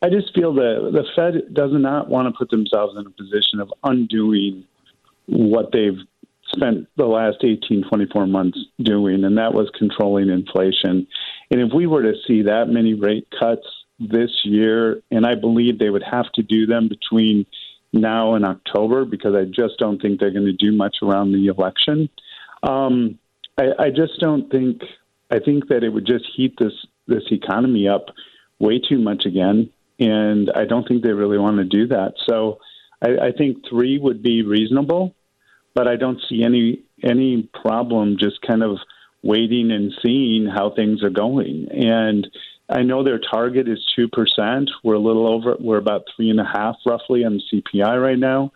I 0.02 0.08
just 0.08 0.34
feel 0.34 0.54
that 0.54 0.90
the 0.92 1.04
Fed 1.16 1.54
does 1.54 1.70
not 1.72 2.08
want 2.08 2.28
to 2.28 2.38
put 2.38 2.50
themselves 2.50 2.96
in 2.98 3.06
a 3.06 3.10
position 3.10 3.60
of 3.60 3.72
undoing 3.82 4.64
what 5.26 5.72
they've 5.72 5.98
spent 6.54 6.86
the 6.96 7.06
last 7.06 7.38
18, 7.42 7.84
24 7.88 8.26
months 8.26 8.58
doing, 8.78 9.24
and 9.24 9.38
that 9.38 9.54
was 9.54 9.70
controlling 9.78 10.28
inflation. 10.28 11.06
And 11.50 11.60
if 11.60 11.72
we 11.74 11.86
were 11.86 12.02
to 12.02 12.14
see 12.26 12.42
that 12.42 12.68
many 12.68 12.92
rate 12.92 13.26
cuts 13.38 13.66
this 13.98 14.30
year, 14.44 15.02
and 15.10 15.24
I 15.24 15.34
believe 15.34 15.78
they 15.78 15.90
would 15.90 16.02
have 16.02 16.30
to 16.32 16.42
do 16.42 16.66
them 16.66 16.88
between 16.88 17.46
now 17.92 18.34
in 18.34 18.44
October 18.44 19.04
because 19.04 19.34
I 19.34 19.44
just 19.44 19.78
don't 19.78 20.00
think 20.00 20.18
they're 20.18 20.30
going 20.30 20.46
to 20.46 20.52
do 20.52 20.72
much 20.72 20.96
around 21.02 21.32
the 21.32 21.46
election. 21.46 22.08
Um, 22.62 23.18
I, 23.58 23.70
I 23.78 23.90
just 23.90 24.18
don't 24.18 24.50
think 24.50 24.82
I 25.30 25.38
think 25.38 25.68
that 25.68 25.82
it 25.82 25.90
would 25.90 26.06
just 26.06 26.24
heat 26.34 26.54
this 26.58 26.72
this 27.06 27.24
economy 27.30 27.88
up 27.88 28.06
way 28.58 28.78
too 28.78 28.98
much 28.98 29.26
again, 29.26 29.70
and 29.98 30.50
I 30.54 30.64
don't 30.64 30.86
think 30.86 31.02
they 31.02 31.12
really 31.12 31.38
want 31.38 31.58
to 31.58 31.64
do 31.64 31.88
that. 31.88 32.14
So 32.26 32.58
I, 33.02 33.28
I 33.28 33.32
think 33.32 33.64
three 33.68 33.98
would 33.98 34.22
be 34.22 34.42
reasonable, 34.42 35.14
but 35.74 35.88
I 35.88 35.96
don't 35.96 36.20
see 36.28 36.42
any 36.44 36.82
any 37.02 37.48
problem 37.62 38.16
just 38.18 38.40
kind 38.42 38.62
of 38.62 38.78
waiting 39.22 39.70
and 39.70 39.92
seeing 40.02 40.46
how 40.46 40.70
things 40.70 41.02
are 41.02 41.10
going. 41.10 41.68
And 41.70 42.28
I 42.72 42.82
know 42.82 43.04
their 43.04 43.18
target 43.18 43.68
is 43.68 43.78
two 43.94 44.08
percent. 44.08 44.70
We're 44.82 44.94
a 44.94 44.98
little 44.98 45.26
over. 45.26 45.56
We're 45.60 45.76
about 45.76 46.04
three 46.16 46.30
and 46.30 46.40
a 46.40 46.44
half 46.44 46.76
roughly 46.86 47.22
on 47.24 47.40
CPI 47.52 48.02
right 48.02 48.18
now. 48.18 48.50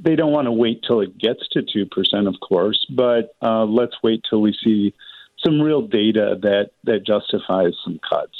They 0.00 0.16
don't 0.16 0.32
want 0.32 0.46
to 0.46 0.52
wait 0.52 0.82
till 0.86 1.00
it 1.00 1.16
gets 1.18 1.46
to 1.52 1.62
two 1.62 1.86
percent, 1.86 2.26
of 2.26 2.34
course, 2.40 2.84
but 2.90 3.36
uh, 3.40 3.64
let's 3.64 3.94
wait 4.02 4.24
till 4.28 4.40
we 4.40 4.56
see 4.64 4.92
some 5.38 5.60
real 5.60 5.82
data 5.82 6.36
that 6.42 6.70
that 6.84 7.06
justifies 7.06 7.74
some 7.84 8.00
cuts. 8.08 8.36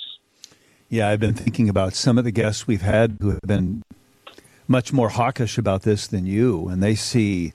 Yeah, 0.88 1.08
I've 1.08 1.20
been 1.20 1.34
thinking 1.34 1.68
about 1.68 1.94
some 1.94 2.18
of 2.18 2.24
the 2.24 2.32
guests 2.32 2.66
we've 2.66 2.82
had 2.82 3.18
who 3.20 3.30
have 3.30 3.42
been 3.46 3.84
much 4.66 4.92
more 4.92 5.10
hawkish 5.10 5.56
about 5.56 5.82
this 5.82 6.08
than 6.08 6.26
you, 6.26 6.66
and 6.66 6.82
they 6.82 6.96
see 6.96 7.52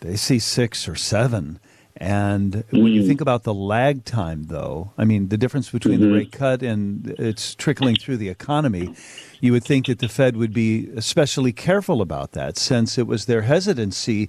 they 0.00 0.16
see 0.16 0.40
six 0.40 0.88
or 0.88 0.96
seven. 0.96 1.60
And 1.96 2.64
when 2.70 2.88
you 2.88 3.02
mm. 3.02 3.06
think 3.06 3.20
about 3.20 3.44
the 3.44 3.54
lag 3.54 4.04
time, 4.04 4.44
though, 4.44 4.90
I 4.98 5.04
mean, 5.04 5.28
the 5.28 5.36
difference 5.36 5.70
between 5.70 6.00
mm-hmm. 6.00 6.10
the 6.10 6.16
rate 6.16 6.32
cut 6.32 6.62
and 6.62 7.14
it's 7.18 7.54
trickling 7.54 7.94
through 7.94 8.16
the 8.16 8.28
economy, 8.28 8.94
you 9.40 9.52
would 9.52 9.62
think 9.62 9.86
that 9.86 10.00
the 10.00 10.08
Fed 10.08 10.36
would 10.36 10.52
be 10.52 10.88
especially 10.96 11.52
careful 11.52 12.02
about 12.02 12.32
that 12.32 12.56
since 12.56 12.98
it 12.98 13.06
was 13.06 13.26
their 13.26 13.42
hesitancy 13.42 14.28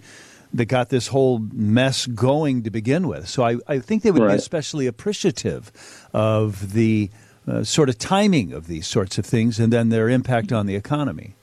that 0.53 0.65
got 0.65 0.89
this 0.89 1.07
whole 1.07 1.39
mess 1.51 2.05
going 2.05 2.61
to 2.63 2.69
begin 2.69 3.07
with. 3.07 3.27
So 3.27 3.43
I, 3.43 3.57
I 3.67 3.79
think 3.79 4.03
they 4.03 4.11
would 4.11 4.21
right. 4.21 4.33
be 4.33 4.37
especially 4.37 4.85
appreciative 4.85 5.71
of 6.13 6.73
the 6.73 7.09
uh, 7.47 7.63
sort 7.63 7.89
of 7.89 7.97
timing 7.97 8.53
of 8.53 8.67
these 8.67 8.87
sorts 8.87 9.17
of 9.17 9.25
things 9.25 9.59
and 9.59 9.73
then 9.73 9.89
their 9.89 10.07
impact 10.07 10.51
on 10.51 10.67
the 10.67 10.75
economy. 10.75 11.33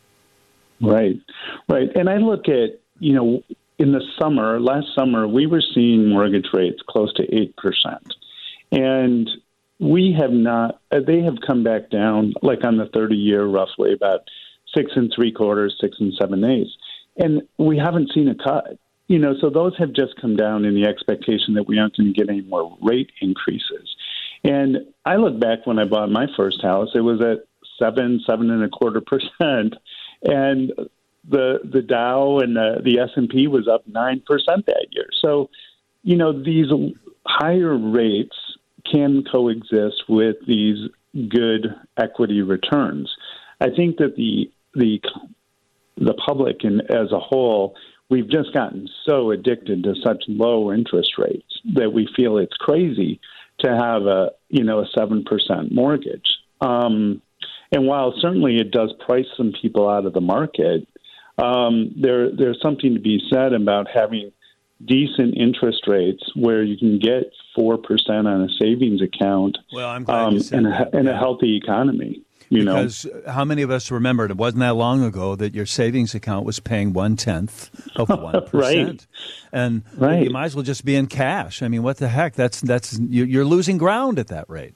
Right, 0.80 1.20
right. 1.68 1.88
And 1.94 2.08
I 2.08 2.18
look 2.18 2.48
at, 2.48 2.80
you 3.00 3.12
know, 3.12 3.42
in 3.78 3.92
the 3.92 4.02
summer, 4.20 4.60
last 4.60 4.86
summer, 4.94 5.26
we 5.26 5.46
were 5.46 5.62
seeing 5.74 6.08
mortgage 6.08 6.48
rates 6.52 6.80
close 6.88 7.12
to 7.14 7.26
8%. 7.26 7.52
And 8.70 9.28
we 9.78 10.16
have 10.18 10.30
not, 10.30 10.80
uh, 10.90 11.00
they 11.06 11.22
have 11.22 11.36
come 11.46 11.64
back 11.64 11.90
down, 11.90 12.34
like 12.42 12.64
on 12.64 12.76
the 12.76 12.86
30 12.94 13.16
year, 13.16 13.44
roughly 13.44 13.92
about 13.92 14.20
six 14.74 14.92
and 14.94 15.12
three 15.14 15.32
quarters, 15.32 15.76
six 15.80 15.96
and 16.00 16.14
seven 16.20 16.44
eighths. 16.44 16.70
And 17.16 17.42
we 17.58 17.78
haven't 17.78 18.12
seen 18.14 18.28
a 18.28 18.34
cut. 18.34 18.78
You 19.08 19.18
know, 19.18 19.34
so 19.40 19.50
those 19.50 19.76
have 19.78 19.92
just 19.92 20.18
come 20.20 20.36
down 20.36 20.64
in 20.64 20.74
the 20.74 20.88
expectation 20.88 21.54
that 21.54 21.66
we 21.66 21.78
aren't 21.78 21.96
going 21.96 22.14
to 22.14 22.18
get 22.18 22.30
any 22.30 22.40
more 22.40 22.78
rate 22.80 23.10
increases. 23.20 23.94
And 24.44 24.78
I 25.04 25.16
look 25.16 25.38
back 25.38 25.66
when 25.66 25.78
I 25.78 25.84
bought 25.84 26.10
my 26.10 26.26
first 26.36 26.62
house, 26.62 26.88
it 26.94 27.00
was 27.00 27.20
at 27.20 27.44
seven, 27.82 28.22
seven 28.26 28.50
and 28.50 28.62
a 28.62 28.68
quarter 28.68 29.00
percent. 29.00 29.74
And 30.22 30.72
the 31.28 31.60
the 31.64 31.82
Dow 31.82 32.38
and 32.38 32.56
the, 32.56 32.80
the 32.84 32.98
S 32.98 33.10
and 33.16 33.28
P 33.28 33.46
was 33.46 33.68
up 33.68 33.86
nine 33.86 34.22
percent 34.26 34.66
that 34.66 34.86
year. 34.90 35.08
So, 35.20 35.50
you 36.02 36.16
know, 36.16 36.32
these 36.32 36.66
higher 37.26 37.76
rates 37.76 38.36
can 38.90 39.24
coexist 39.30 40.04
with 40.08 40.36
these 40.46 40.88
good 41.28 41.74
equity 41.96 42.42
returns. 42.42 43.14
I 43.60 43.70
think 43.70 43.98
that 43.98 44.16
the 44.16 44.50
the 44.74 45.00
the 45.96 46.14
public 46.14 46.64
and 46.64 46.80
as 46.90 47.12
a 47.12 47.20
whole, 47.20 47.76
we've 48.08 48.28
just 48.28 48.52
gotten 48.52 48.88
so 49.06 49.30
addicted 49.30 49.84
to 49.84 49.94
such 50.02 50.24
low 50.26 50.72
interest 50.72 51.12
rates 51.18 51.60
that 51.74 51.92
we 51.92 52.08
feel 52.16 52.38
it's 52.38 52.56
crazy 52.56 53.20
to 53.60 53.68
have 53.68 54.02
a 54.02 54.30
you 54.48 54.64
know 54.64 54.80
a 54.80 54.86
seven 54.96 55.24
percent 55.24 55.72
mortgage. 55.72 56.38
Um, 56.60 57.22
and 57.70 57.86
while 57.86 58.14
certainly 58.20 58.58
it 58.58 58.70
does 58.70 58.92
price 59.04 59.26
some 59.36 59.52
people 59.60 59.88
out 59.88 60.04
of 60.04 60.12
the 60.12 60.20
market, 60.20 60.86
um, 61.38 61.94
there 62.00 62.34
there's 62.34 62.60
something 62.62 62.94
to 62.94 63.00
be 63.00 63.20
said 63.32 63.52
about 63.52 63.88
having 63.92 64.32
decent 64.84 65.36
interest 65.36 65.86
rates 65.86 66.22
where 66.34 66.62
you 66.62 66.76
can 66.76 66.98
get 66.98 67.32
four 67.54 67.78
percent 67.78 68.26
on 68.26 68.42
a 68.42 68.48
savings 68.60 69.00
account. 69.02 69.58
Well, 69.72 69.88
I'm 69.88 70.04
glad 70.04 70.24
um, 70.24 70.34
you 70.34 70.40
said 70.40 70.60
in, 70.60 70.66
a, 70.66 70.90
in 70.92 71.08
a 71.08 71.16
healthy 71.16 71.56
economy. 71.56 72.22
You 72.52 72.64
because 72.64 73.06
know? 73.06 73.32
how 73.32 73.46
many 73.46 73.62
of 73.62 73.70
us 73.70 73.90
remembered 73.90 74.30
it 74.30 74.36
wasn't 74.36 74.60
that 74.60 74.76
long 74.76 75.02
ago 75.02 75.34
that 75.36 75.54
your 75.54 75.64
savings 75.64 76.14
account 76.14 76.44
was 76.44 76.60
paying 76.60 76.92
one 76.92 77.16
tenth 77.16 77.70
of 77.96 78.10
one 78.10 78.46
right. 78.52 79.06
and 79.52 79.82
right. 79.96 80.22
you 80.22 80.28
might 80.30 80.44
as 80.44 80.54
well 80.54 80.62
just 80.62 80.84
be 80.84 80.94
in 80.94 81.06
cash. 81.06 81.62
I 81.62 81.68
mean, 81.68 81.82
what 81.82 81.96
the 81.96 82.08
heck? 82.08 82.34
That's 82.34 82.60
that's 82.60 82.98
you're 82.98 83.46
losing 83.46 83.78
ground 83.78 84.18
at 84.18 84.28
that 84.28 84.50
rate. 84.50 84.74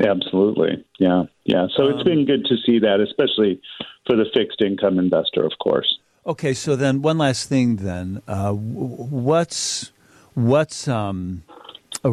Absolutely, 0.00 0.84
yeah, 0.98 1.24
yeah. 1.44 1.66
So 1.76 1.84
um, 1.84 1.92
it's 1.92 2.02
been 2.02 2.24
good 2.24 2.44
to 2.46 2.56
see 2.64 2.78
that, 2.80 3.00
especially 3.00 3.60
for 4.06 4.16
the 4.16 4.24
fixed 4.34 4.62
income 4.62 4.98
investor, 4.98 5.44
of 5.44 5.52
course. 5.58 5.98
Okay, 6.26 6.54
so 6.54 6.76
then 6.76 7.02
one 7.02 7.18
last 7.18 7.48
thing, 7.48 7.76
then, 7.76 8.20
uh, 8.26 8.52
what's 8.52 9.92
what's 10.34 10.88
um, 10.88 11.42
a, 12.02 12.10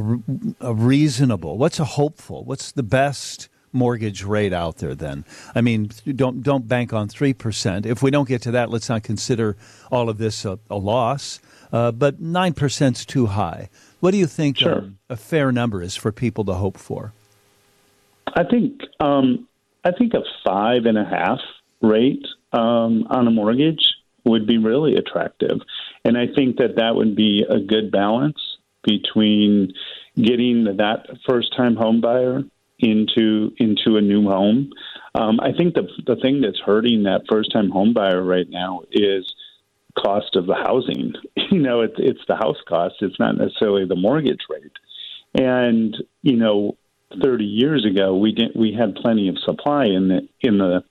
a 0.62 0.74
reasonable, 0.74 1.58
what's 1.58 1.80
a 1.80 1.86
hopeful, 1.86 2.44
what's 2.44 2.72
the 2.72 2.84
best 2.84 3.50
mortgage 3.72 4.24
rate 4.24 4.54
out 4.54 4.78
there? 4.78 4.94
Then, 4.94 5.26
I 5.56 5.62
mean, 5.62 5.90
don't 6.16 6.44
don't 6.44 6.68
bank 6.68 6.94
on 6.94 7.08
three 7.08 7.34
percent. 7.34 7.86
If 7.86 8.04
we 8.04 8.12
don't 8.12 8.28
get 8.28 8.42
to 8.44 8.52
that, 8.52 8.70
let's 8.70 8.88
not 8.88 9.04
consider 9.04 9.58
all 9.92 10.10
of 10.10 10.18
this 10.18 10.46
a, 10.46 10.60
a 10.70 10.78
loss. 10.78 11.40
Uh, 11.72 11.92
but 11.92 12.22
nine 12.22 12.54
percent's 12.54 13.04
too 13.04 13.26
high. 13.26 13.70
What 14.00 14.12
do 14.12 14.18
you 14.18 14.28
think 14.28 14.60
sure. 14.60 14.78
um, 14.78 15.00
a 15.10 15.18
fair 15.18 15.52
number 15.52 15.82
is 15.82 15.96
for 15.96 16.12
people 16.12 16.46
to 16.46 16.54
hope 16.54 16.78
for? 16.78 17.14
I 18.28 18.44
think 18.44 18.82
um, 19.00 19.48
I 19.84 19.92
think 19.92 20.14
a 20.14 20.24
five 20.46 20.86
and 20.86 20.98
a 20.98 21.06
half 21.06 21.40
rate 21.82 22.26
um, 22.52 23.08
on 23.10 23.28
a 23.28 23.32
mortgage 23.32 23.84
would 24.26 24.48
be 24.48 24.58
really 24.58 24.96
attractive, 24.96 25.60
and 26.06 26.18
I 26.18 26.28
think 26.34 26.58
that 26.58 26.76
that 26.78 26.96
would 26.96 27.16
be 27.16 27.46
a 27.48 27.60
good 27.60 27.92
balance 27.92 28.38
between 28.84 29.74
getting 30.16 30.66
that 30.66 31.06
first 31.28 31.56
time 31.56 31.76
home 31.76 32.02
buyer 32.02 32.44
into 32.80 33.54
into 33.58 33.98
a 33.98 34.02
new 34.02 34.28
home. 34.28 34.72
Um, 35.16 35.40
I 35.40 35.52
think 35.52 35.74
the 35.74 35.88
the 36.06 36.16
thing 36.18 36.42
that's 36.42 36.60
hurting 36.60 37.04
that 37.04 37.22
first 37.30 37.52
time 37.52 37.70
home 37.70 37.94
buyer 37.94 38.22
right 38.24 38.50
now 38.50 38.82
is 38.92 39.32
cost 39.98 40.36
of 40.36 40.46
the 40.48 40.56
housing. 40.56 41.14
You 41.52 41.60
know, 41.60 41.82
it's 41.82 41.94
it's 41.98 42.22
the 42.28 42.36
house 42.36 42.58
cost. 42.68 42.96
It's 43.02 43.20
not 43.20 43.38
necessarily 43.38 43.86
the 43.86 43.96
mortgage 43.96 44.42
rate. 44.50 44.72
And 45.36 45.96
you 46.24 46.36
know, 46.36 46.78
30 47.22 47.44
years 47.44 47.86
ago, 47.86 48.16
we 48.16 48.32
didn't 48.32 48.56
we 48.56 48.74
had 48.74 48.96
plenty 48.96 49.30
of 49.30 49.38
supply 49.40 49.86
in 49.86 50.08
the 50.08 50.28
in 50.42 50.58
the 50.58 50.84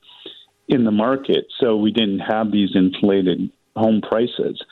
in 0.69 0.85
the 0.85 0.91
market, 0.91 1.47
so 1.61 1.77
we 1.77 1.93
didn't 1.93 2.21
have 2.21 2.51
these 2.51 2.71
inflated 2.75 3.51
home 3.77 4.01
prices. 4.01 4.63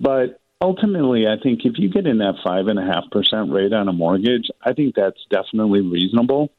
But 0.00 0.40
ultimately, 0.60 1.26
I 1.26 1.40
think 1.42 1.60
if 1.64 1.78
you 1.78 1.88
get 1.88 2.06
in 2.06 2.18
that 2.18 2.34
five 2.44 2.66
and 2.66 2.78
a 2.78 2.84
half 2.84 3.04
percent 3.10 3.52
rate 3.52 3.72
on 3.72 3.88
a 3.88 3.92
mortgage, 3.92 4.48
I 4.62 4.72
think 4.72 4.94
that's 4.94 5.20
definitely 5.30 5.80
reasonable, 5.80 6.50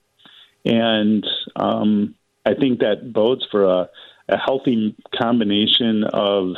and 0.65 1.25
um, 1.55 2.15
I 2.45 2.53
think 2.53 2.79
that 2.79 3.11
bodes 3.13 3.45
for 3.51 3.65
a, 3.65 3.89
a 4.29 4.37
healthy 4.37 4.95
combination 5.15 6.03
of 6.05 6.55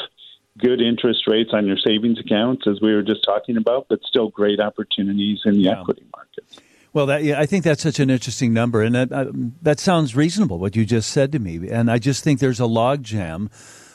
good 0.57 0.81
interest 0.81 1.25
rates 1.27 1.51
on 1.53 1.65
your 1.65 1.77
savings 1.77 2.19
accounts, 2.19 2.67
as 2.67 2.81
we 2.81 2.93
were 2.93 3.01
just 3.01 3.23
talking 3.23 3.57
about, 3.57 3.87
but 3.89 3.99
still 4.03 4.29
great 4.29 4.59
opportunities 4.59 5.39
in 5.45 5.53
the 5.53 5.63
yeah. 5.63 5.79
equity 5.79 6.05
market. 6.15 6.43
Well, 6.91 7.05
that, 7.05 7.23
yeah, 7.23 7.39
I 7.39 7.45
think 7.45 7.63
that's 7.63 7.83
such 7.83 7.99
an 7.99 8.09
interesting 8.09 8.51
number, 8.51 8.81
and 8.81 8.95
that, 8.95 9.11
uh, 9.11 9.25
that 9.61 9.79
sounds 9.79 10.15
reasonable. 10.15 10.57
What 10.57 10.75
you 10.75 10.85
just 10.85 11.11
said 11.11 11.31
to 11.33 11.39
me, 11.39 11.69
and 11.69 11.91
I 11.91 11.99
just 11.99 12.23
think 12.23 12.39
there's 12.39 12.59
a 12.59 12.63
logjam 12.63 13.49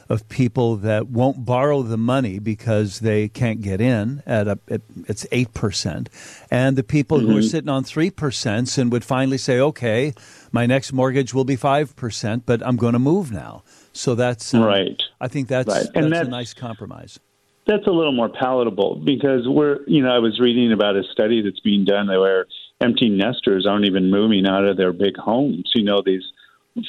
of 0.09 0.29
people 0.29 0.77
that 0.77 1.09
won't 1.09 1.45
borrow 1.45 1.83
the 1.83 1.97
money 1.97 2.39
because 2.39 3.01
they 3.01 3.29
can't 3.29 3.63
get 3.63 3.81
in 3.81 4.23
at 4.27 4.47
a 4.47 4.59
at, 4.69 4.83
it's 5.09 5.27
eight 5.33 5.53
percent, 5.55 6.09
and 6.51 6.77
the 6.77 6.83
people 6.83 7.19
mm-hmm. 7.19 7.27
who 7.27 7.37
are 7.39 7.41
mm-hmm. 7.41 7.49
sitting 7.49 7.71
on 7.71 7.83
three 7.85 8.11
percent 8.11 8.77
and 8.79 8.93
would 8.93 9.05
finally 9.05 9.39
say, 9.39 9.59
"Okay, 9.59 10.15
my 10.53 10.67
next 10.67 10.93
mortgage 10.93 11.33
will 11.33 11.45
be 11.45 11.57
five 11.57 11.97
percent, 11.97 12.45
but 12.47 12.65
I'm 12.67 12.77
going 12.77 12.93
to 12.93 12.99
move 12.99 13.33
now." 13.33 13.65
So 13.93 14.15
that's 14.15 14.53
um, 14.55 14.63
right. 14.63 15.03
I 15.21 15.29
think 15.29 15.49
that's 15.49 15.69
right. 15.69 15.87
that's, 15.93 16.11
that's 16.11 16.29
a 16.29 16.31
nice 16.31 16.55
compromise 16.55 17.19
that's 17.67 17.87
a 17.87 17.91
little 17.91 18.13
more 18.13 18.29
palatable 18.29 18.97
because 19.05 19.49
we're 19.49 19.81
you 19.87 20.03
know 20.03 20.15
I 20.15 20.19
was 20.19 20.39
reading 20.39 20.73
about 20.73 20.97
a 20.97 21.03
study 21.13 21.41
that's 21.41 21.61
being 21.61 21.85
done 21.85 22.09
where 22.09 22.47
empty 22.81 23.09
nesters 23.09 23.66
aren't 23.66 23.87
even 23.87 24.11
moving 24.11 24.47
out 24.47 24.64
of 24.64 24.76
their 24.76 24.93
big 24.93 25.16
homes. 25.16 25.71
You 25.75 25.85
know, 25.85 26.02
these 26.04 26.23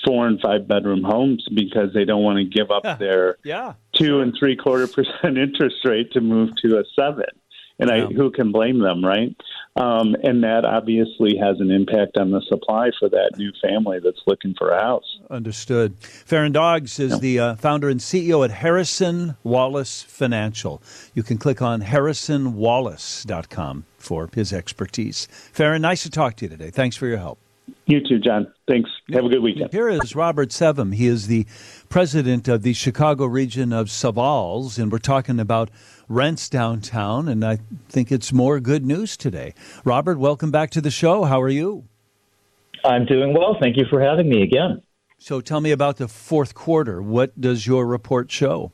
four 0.05 0.27
and 0.27 0.39
five 0.41 0.67
bedroom 0.67 1.03
homes 1.03 1.47
because 1.53 1.93
they 1.93 2.05
don't 2.05 2.23
want 2.23 2.37
to 2.37 2.45
give 2.45 2.71
up 2.71 2.99
their 2.99 3.37
yeah, 3.43 3.73
two 3.93 4.21
and 4.21 4.35
three 4.37 4.55
quarter 4.55 4.87
percent 4.87 5.37
interest 5.37 5.77
rate 5.85 6.11
to 6.13 6.21
move 6.21 6.49
to 6.63 6.79
a 6.79 6.83
seven. 6.95 7.25
And. 7.77 7.91
I, 7.91 8.05
who 8.05 8.31
can 8.31 8.53
blame 8.53 8.79
them, 8.79 9.03
right? 9.03 9.35
Um, 9.75 10.15
and 10.23 10.41
that 10.43 10.63
obviously 10.63 11.35
has 11.37 11.59
an 11.59 11.69
impact 11.69 12.17
on 12.17 12.31
the 12.31 12.39
supply 12.47 12.91
for 12.97 13.09
that 13.09 13.31
new 13.37 13.51
family 13.61 13.99
that's 14.01 14.21
looking 14.25 14.55
for 14.57 14.69
a 14.69 14.81
house. 14.81 15.19
Understood. 15.29 15.99
Faron 15.99 16.53
Daugs 16.53 16.97
is 16.97 17.11
yeah. 17.11 17.19
the 17.19 17.39
uh, 17.39 17.55
founder 17.55 17.89
and 17.89 17.99
CEO 17.99 18.45
at 18.45 18.51
Harrison 18.51 19.35
Wallace 19.43 20.03
Financial. 20.03 20.81
You 21.13 21.23
can 21.23 21.37
click 21.37 21.61
on 21.61 21.81
harrisonwallace.com 21.81 23.83
for 23.97 24.29
his 24.33 24.53
expertise. 24.53 25.27
Faron, 25.53 25.81
nice 25.81 26.03
to 26.03 26.09
talk 26.09 26.37
to 26.37 26.45
you 26.45 26.49
today. 26.49 26.69
Thanks 26.69 26.95
for 26.95 27.07
your 27.07 27.17
help. 27.17 27.39
You 27.87 27.99
too, 28.07 28.19
John. 28.19 28.51
Thanks. 28.67 28.89
Have 29.11 29.25
a 29.25 29.29
good 29.29 29.41
weekend. 29.41 29.71
Here 29.71 29.89
is 29.89 30.15
Robert 30.15 30.49
Sevim. 30.49 30.93
He 30.93 31.07
is 31.07 31.27
the 31.27 31.45
president 31.89 32.47
of 32.47 32.63
the 32.63 32.73
Chicago 32.73 33.25
region 33.25 33.73
of 33.73 33.87
Savills, 33.87 34.79
and 34.79 34.91
we're 34.91 34.97
talking 34.97 35.39
about 35.39 35.69
rents 36.07 36.49
downtown, 36.49 37.27
and 37.27 37.43
I 37.43 37.59
think 37.89 38.11
it's 38.11 38.31
more 38.31 38.59
good 38.59 38.85
news 38.85 39.17
today. 39.17 39.53
Robert, 39.83 40.19
welcome 40.19 40.51
back 40.51 40.69
to 40.71 40.81
the 40.81 40.91
show. 40.91 41.23
How 41.23 41.41
are 41.41 41.49
you? 41.49 41.85
I'm 42.83 43.05
doing 43.05 43.33
well. 43.33 43.57
Thank 43.59 43.77
you 43.77 43.85
for 43.89 43.99
having 44.01 44.29
me 44.29 44.43
again. 44.43 44.81
So 45.17 45.41
tell 45.41 45.61
me 45.61 45.71
about 45.71 45.97
the 45.97 46.07
fourth 46.07 46.53
quarter. 46.53 47.01
What 47.01 47.39
does 47.39 47.65
your 47.65 47.85
report 47.87 48.31
show? 48.31 48.71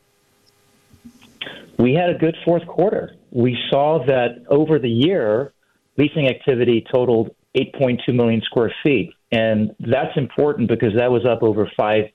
We 1.78 1.94
had 1.94 2.10
a 2.10 2.18
good 2.18 2.36
fourth 2.44 2.68
quarter. 2.68 3.16
We 3.32 3.58
saw 3.70 4.06
that 4.06 4.44
over 4.50 4.78
the 4.78 4.90
year, 4.90 5.54
leasing 5.98 6.28
activity 6.28 6.86
totaled 6.92 7.34
8.2 7.56 8.14
million 8.14 8.42
square 8.42 8.74
feet. 8.84 9.14
And 9.32 9.74
that's 9.80 10.16
important 10.18 10.68
because 10.68 10.94
that 10.96 11.10
was 11.10 11.26
up 11.26 11.42
over 11.42 11.72
5% 11.80 12.12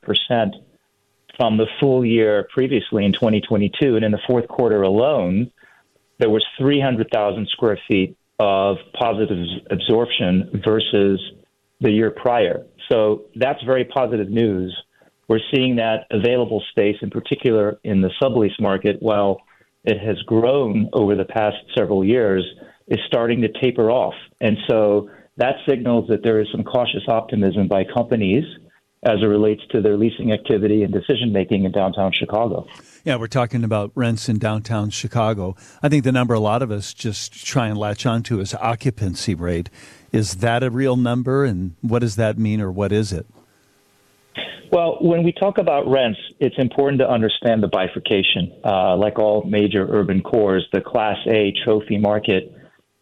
from 1.37 1.57
the 1.57 1.67
full 1.81 2.05
year 2.05 2.49
previously 2.53 3.05
in 3.05 3.13
2022. 3.13 3.97
And 3.97 4.05
in 4.05 4.13
the 4.13 4.21
fourth 4.27 4.49
quarter 4.49 4.83
alone, 4.83 5.51
there 6.19 6.31
was 6.31 6.45
300,000 6.59 7.49
square 7.49 7.79
feet 7.89 8.17
of 8.39 8.77
positive 8.99 9.39
absorption 9.71 10.63
versus 10.65 11.21
the 11.81 11.91
year 11.91 12.11
prior. 12.11 12.67
So 12.91 13.25
that's 13.35 13.63
very 13.65 13.85
positive 13.85 14.31
news. 14.31 14.77
We're 15.29 15.41
seeing 15.55 15.77
that 15.77 16.07
available 16.11 16.63
space, 16.71 16.97
in 17.03 17.11
particular 17.11 17.79
in 17.83 18.01
the 18.01 18.11
sublease 18.23 18.59
market, 18.61 18.97
while 19.01 19.41
it 19.85 19.99
has 19.99 20.21
grown 20.23 20.89
over 20.93 21.15
the 21.15 21.25
past 21.25 21.57
several 21.77 22.05
years, 22.05 22.45
is 22.89 22.99
starting 23.07 23.43
to 23.43 23.49
taper 23.61 23.91
off. 23.91 24.15
And 24.41 24.57
so 24.69 25.11
that 25.37 25.57
signals 25.69 26.09
that 26.09 26.23
there 26.23 26.41
is 26.41 26.47
some 26.53 26.65
cautious 26.65 27.03
optimism 27.09 27.69
by 27.69 27.85
companies 27.85 28.45
as 29.07 29.23
it 29.23 29.27
relates 29.27 29.63
to 29.71 29.81
their 29.81 29.97
leasing 29.97 30.33
activity 30.33 30.83
and 30.83 30.93
decision 30.93 31.33
making 31.33 31.65
in 31.65 31.71
downtown 31.71 32.13
Chicago. 32.13 32.67
Yeah, 33.05 33.17
we're 33.17 33.29
talking 33.29 33.63
about 33.63 33.93
rents 33.95 34.29
in 34.29 34.39
downtown 34.39 34.91
Chicago. 34.91 35.55
I 35.81 35.89
think 35.89 36.03
the 36.03 36.11
number 36.11 36.35
a 36.35 36.41
lot 36.41 36.61
of 36.61 36.73
us 36.73 36.93
just 36.93 37.33
try 37.47 37.69
and 37.69 37.79
latch 37.79 38.05
onto 38.05 38.41
is 38.41 38.53
occupancy 38.55 39.35
rate. 39.37 39.71
Is 40.11 40.37
that 40.37 40.65
a 40.65 40.71
real 40.71 40.97
number, 40.97 41.45
and 41.45 41.77
what 41.83 42.01
does 42.01 42.17
that 42.17 42.37
mean, 42.37 42.61
or 42.61 42.73
what 42.73 42.91
is 42.91 43.13
it? 43.13 43.27
Well, 44.73 44.99
when 45.01 45.23
we 45.23 45.33
talk 45.33 45.59
about 45.59 45.89
rents, 45.89 46.19
it's 46.41 46.57
important 46.59 47.01
to 47.01 47.09
understand 47.09 47.63
the 47.63 47.69
bifurcation. 47.69 48.53
Uh, 48.65 48.97
like 48.97 49.21
all 49.21 49.45
major 49.45 49.87
urban 49.89 50.21
cores, 50.21 50.67
the 50.73 50.81
Class 50.81 51.19
A 51.29 51.53
trophy 51.65 51.99
market 51.99 52.53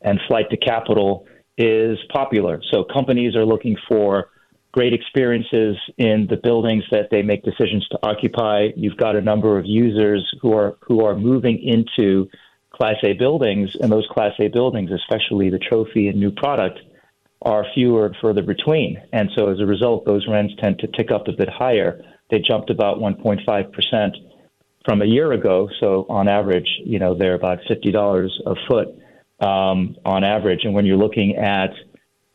and 0.03 0.21
flight 0.29 0.51
to 0.51 0.59
capital 0.59 1.27
is 1.57 1.97
popular. 2.13 2.61
So 2.71 2.85
companies 2.93 3.35
are 3.35 3.47
looking 3.47 3.77
for 3.89 4.29
great 4.75 4.93
experiences 4.93 5.77
in 5.99 6.27
the 6.29 6.37
buildings 6.37 6.83
that 6.91 7.09
they 7.09 7.23
make 7.23 7.45
decisions 7.45 7.87
to 7.89 7.99
occupy. 8.03 8.67
You've 8.75 8.97
got 8.97 9.15
a 9.15 9.21
number 9.21 9.57
of 9.57 9.65
users 9.65 10.29
who 10.43 10.53
are 10.53 10.77
who 10.81 11.05
are 11.05 11.17
moving 11.17 11.63
into 11.63 12.29
Class 12.71 12.97
A 13.05 13.13
buildings, 13.13 13.77
and 13.81 13.93
those 13.93 14.09
Class 14.11 14.33
A 14.41 14.49
buildings, 14.49 14.91
especially 14.91 15.49
the 15.49 15.61
trophy 15.61 16.09
and 16.09 16.19
new 16.19 16.33
product, 16.33 16.81
are 17.43 17.65
fewer 17.73 18.07
and 18.07 18.17
further 18.21 18.43
between. 18.43 19.01
And 19.13 19.31
so 19.37 19.49
as 19.49 19.61
a 19.61 19.65
result, 19.65 20.07
those 20.07 20.27
rents 20.27 20.55
tend 20.61 20.81
to 20.81 20.89
tick 20.89 21.13
up 21.13 21.29
a 21.29 21.33
bit 21.33 21.49
higher. 21.49 22.03
They 22.33 22.41
jumped 22.41 22.69
about 22.69 22.99
1.5 22.99 23.73
percent 23.73 24.17
from 24.85 25.03
a 25.03 25.07
year 25.07 25.31
ago. 25.31 25.69
So 25.79 26.05
on 26.09 26.27
average, 26.27 26.69
you 26.85 26.99
know, 26.99 27.17
they're 27.17 27.35
about 27.35 27.61
fifty 27.69 27.93
dollars 27.93 28.37
a 28.45 28.57
foot 28.67 28.89
um, 29.39 29.95
on 30.05 30.25
average. 30.25 30.65
And 30.65 30.75
when 30.75 30.85
you're 30.85 30.97
looking 31.07 31.37
at 31.37 31.71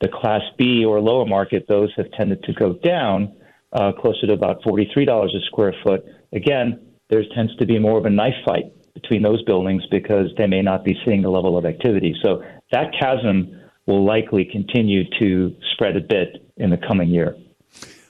the 0.02 0.08
Class 0.08 0.42
B 0.58 0.86
or 0.86 1.00
lower 1.00 1.26
market, 1.26 1.66
those 1.68 1.92
have 1.98 2.12
tended 2.12 2.44
to 2.44 2.54
go 2.54 2.74
down 2.74 3.36
uh, 3.74 3.92
closer 3.92 4.28
to 4.28 4.34
about 4.34 4.62
$43 4.64 5.26
a 5.26 5.28
square 5.48 5.74
foot. 5.84 6.04
Again, 6.34 6.80
there 7.10 7.22
tends 7.36 7.56
to 7.58 7.66
be 7.66 7.80
more 7.80 7.98
of 7.98 8.06
a 8.06 8.10
knife 8.10 8.36
fight 8.46 8.72
between 8.94 9.22
those 9.22 9.42
buildings 9.44 9.84
because 9.92 10.28
they 10.38 10.48
may 10.48 10.62
not 10.62 10.84
be 10.84 10.96
seeing 11.06 11.22
the 11.22 11.30
level 11.30 11.58
of 11.58 11.66
activity. 11.66 12.16
So 12.24 12.44
that 12.72 12.94
chasm 13.00 13.60
will 13.86 14.06
likely 14.06 14.46
continue 14.46 15.04
to 15.20 15.56
spread 15.74 15.96
a 15.96 16.02
bit 16.02 16.44
in 16.58 16.70
the 16.70 16.78
coming 16.78 17.10
year. 17.10 17.36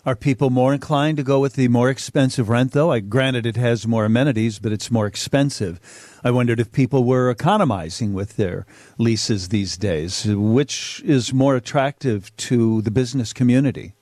Are 0.05 0.15
people 0.15 0.49
more 0.49 0.73
inclined 0.73 1.17
to 1.17 1.23
go 1.23 1.39
with 1.39 1.53
the 1.53 1.67
more 1.67 1.89
expensive 1.89 2.49
rent, 2.49 2.71
though? 2.71 2.91
I 2.91 2.99
granted 2.99 3.45
it 3.45 3.57
has 3.57 3.85
more 3.85 4.05
amenities, 4.05 4.57
but 4.57 4.71
it's 4.71 4.89
more 4.89 5.05
expensive. 5.05 5.79
I 6.23 6.31
wondered 6.31 6.59
if 6.59 6.71
people 6.71 7.03
were 7.03 7.29
economizing 7.29 8.13
with 8.13 8.35
their 8.35 8.65
leases 8.97 9.49
these 9.49 9.77
days. 9.77 10.25
Which 10.27 11.01
is 11.05 11.33
more 11.33 11.55
attractive 11.55 12.35
to 12.37 12.81
the 12.81 12.91
business 12.91 13.33
community? 13.33 13.93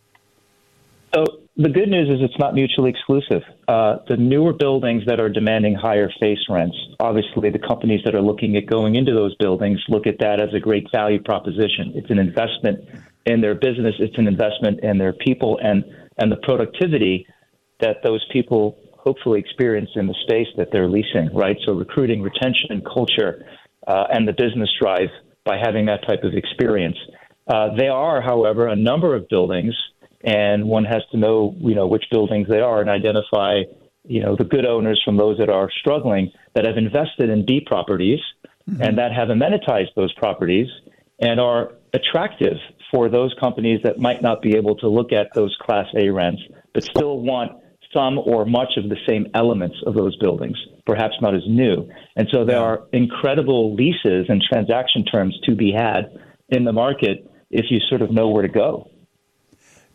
So 1.14 1.26
the 1.56 1.70
good 1.70 1.90
news 1.90 2.10
is 2.10 2.24
it's 2.24 2.38
not 2.38 2.54
mutually 2.54 2.92
exclusive. 2.92 3.42
Uh, 3.68 3.98
the 4.08 4.18
newer 4.18 4.54
buildings 4.54 5.04
that 5.08 5.20
are 5.20 5.30
demanding 5.30 5.74
higher 5.74 6.12
face 6.20 6.40
rents, 6.50 6.78
obviously 7.00 7.50
the 7.50 7.60
companies 7.60 8.02
that 8.06 8.14
are 8.14 8.22
looking 8.22 8.56
at 8.58 8.68
going 8.68 8.96
into 8.96 9.14
those 9.14 9.36
buildings 9.36 9.84
look 9.90 10.06
at 10.06 10.20
that 10.20 10.40
as 10.40 10.54
a 10.54 10.60
great 10.60 10.86
value 10.92 11.22
proposition. 11.22 11.94
It's 11.96 12.12
an 12.12 12.20
investment 12.20 12.88
in 13.26 13.42
their 13.42 13.56
business. 13.56 13.96
It's 14.00 14.18
an 14.18 14.28
investment 14.28 14.82
in 14.84 14.98
their 14.98 15.14
people 15.14 15.60
and 15.62 15.84
and 16.20 16.32
the 16.32 16.38
productivity 16.38 17.28
that 17.80 17.98
those 18.04 18.26
people 18.32 18.78
hopefully 19.08 19.40
experience 19.40 19.92
in 19.96 20.06
the 20.12 20.18
space 20.26 20.52
that 20.58 20.68
they're 20.72 20.92
leasing. 20.98 21.28
Right. 21.34 21.58
So 21.66 21.72
recruiting, 21.86 22.20
retention, 22.22 22.68
and 22.76 22.82
culture, 22.98 23.34
uh, 23.92 24.06
and 24.14 24.28
the 24.28 24.34
business 24.34 24.70
drive 24.82 25.12
by 25.50 25.56
having 25.68 25.86
that 25.92 26.02
type 26.10 26.24
of 26.24 26.34
experience. 26.34 26.98
Uh, 27.54 27.68
there 27.82 27.94
are, 27.94 28.20
however, 28.22 28.68
a 28.68 28.76
number 28.76 29.16
of 29.16 29.30
buildings, 29.30 29.74
and 30.42 30.68
one 30.78 30.86
has 30.94 31.04
to 31.12 31.18
know, 31.18 31.56
you 31.70 31.76
know, 31.78 31.88
which 31.88 32.06
buildings 32.12 32.48
they 32.50 32.60
are 32.60 32.82
and 32.82 32.90
identify, 32.90 33.52
you 34.16 34.22
know, 34.24 34.36
the 34.42 34.44
good 34.56 34.66
owners 34.66 35.00
from 35.06 35.16
those 35.16 35.38
that 35.38 35.50
are 35.50 35.70
struggling 35.80 36.26
that 36.54 36.66
have 36.66 36.78
invested 36.78 37.30
in 37.30 37.46
B 37.46 37.62
properties 37.66 38.20
mm-hmm. 38.70 38.82
and 38.82 38.98
that 38.98 39.12
have 39.20 39.30
amenitized 39.30 39.94
those 39.96 40.14
properties 40.24 40.68
and 41.20 41.40
are 41.40 41.64
attractive 41.94 42.58
for 42.92 43.04
those 43.10 43.34
companies 43.40 43.80
that 43.86 43.96
might 44.08 44.22
not 44.22 44.42
be 44.42 44.52
able 44.60 44.76
to 44.84 44.88
look 44.98 45.12
at 45.14 45.28
those 45.34 45.56
Class 45.66 45.88
A 45.96 46.10
rents, 46.10 46.42
but 46.74 46.84
still 46.84 47.22
want 47.22 47.52
some 47.94 48.18
or 48.20 48.46
much 48.46 48.78
of 48.78 48.90
the 48.90 48.98
same 49.08 49.28
elements 49.34 49.76
of 49.86 49.94
those 49.94 50.16
buildings, 50.18 50.58
perhaps 50.86 51.16
not 51.22 51.36
as 51.36 51.42
new. 51.48 51.90
And 52.16 52.28
so 52.32 52.46
there 52.46 52.60
are 52.60 52.84
incredible 52.92 53.76
leases 53.76 54.26
and 54.30 54.42
transaction 54.42 55.06
terms 55.06 55.38
to 55.46 55.56
be 55.56 55.72
had 55.72 56.12
in 56.50 56.64
the 56.64 56.74
market 56.74 57.30
if 57.50 57.66
you 57.70 57.80
sort 57.90 58.02
of 58.02 58.12
know 58.12 58.30
where 58.30 58.42
to 58.42 58.50
go. 58.50 58.90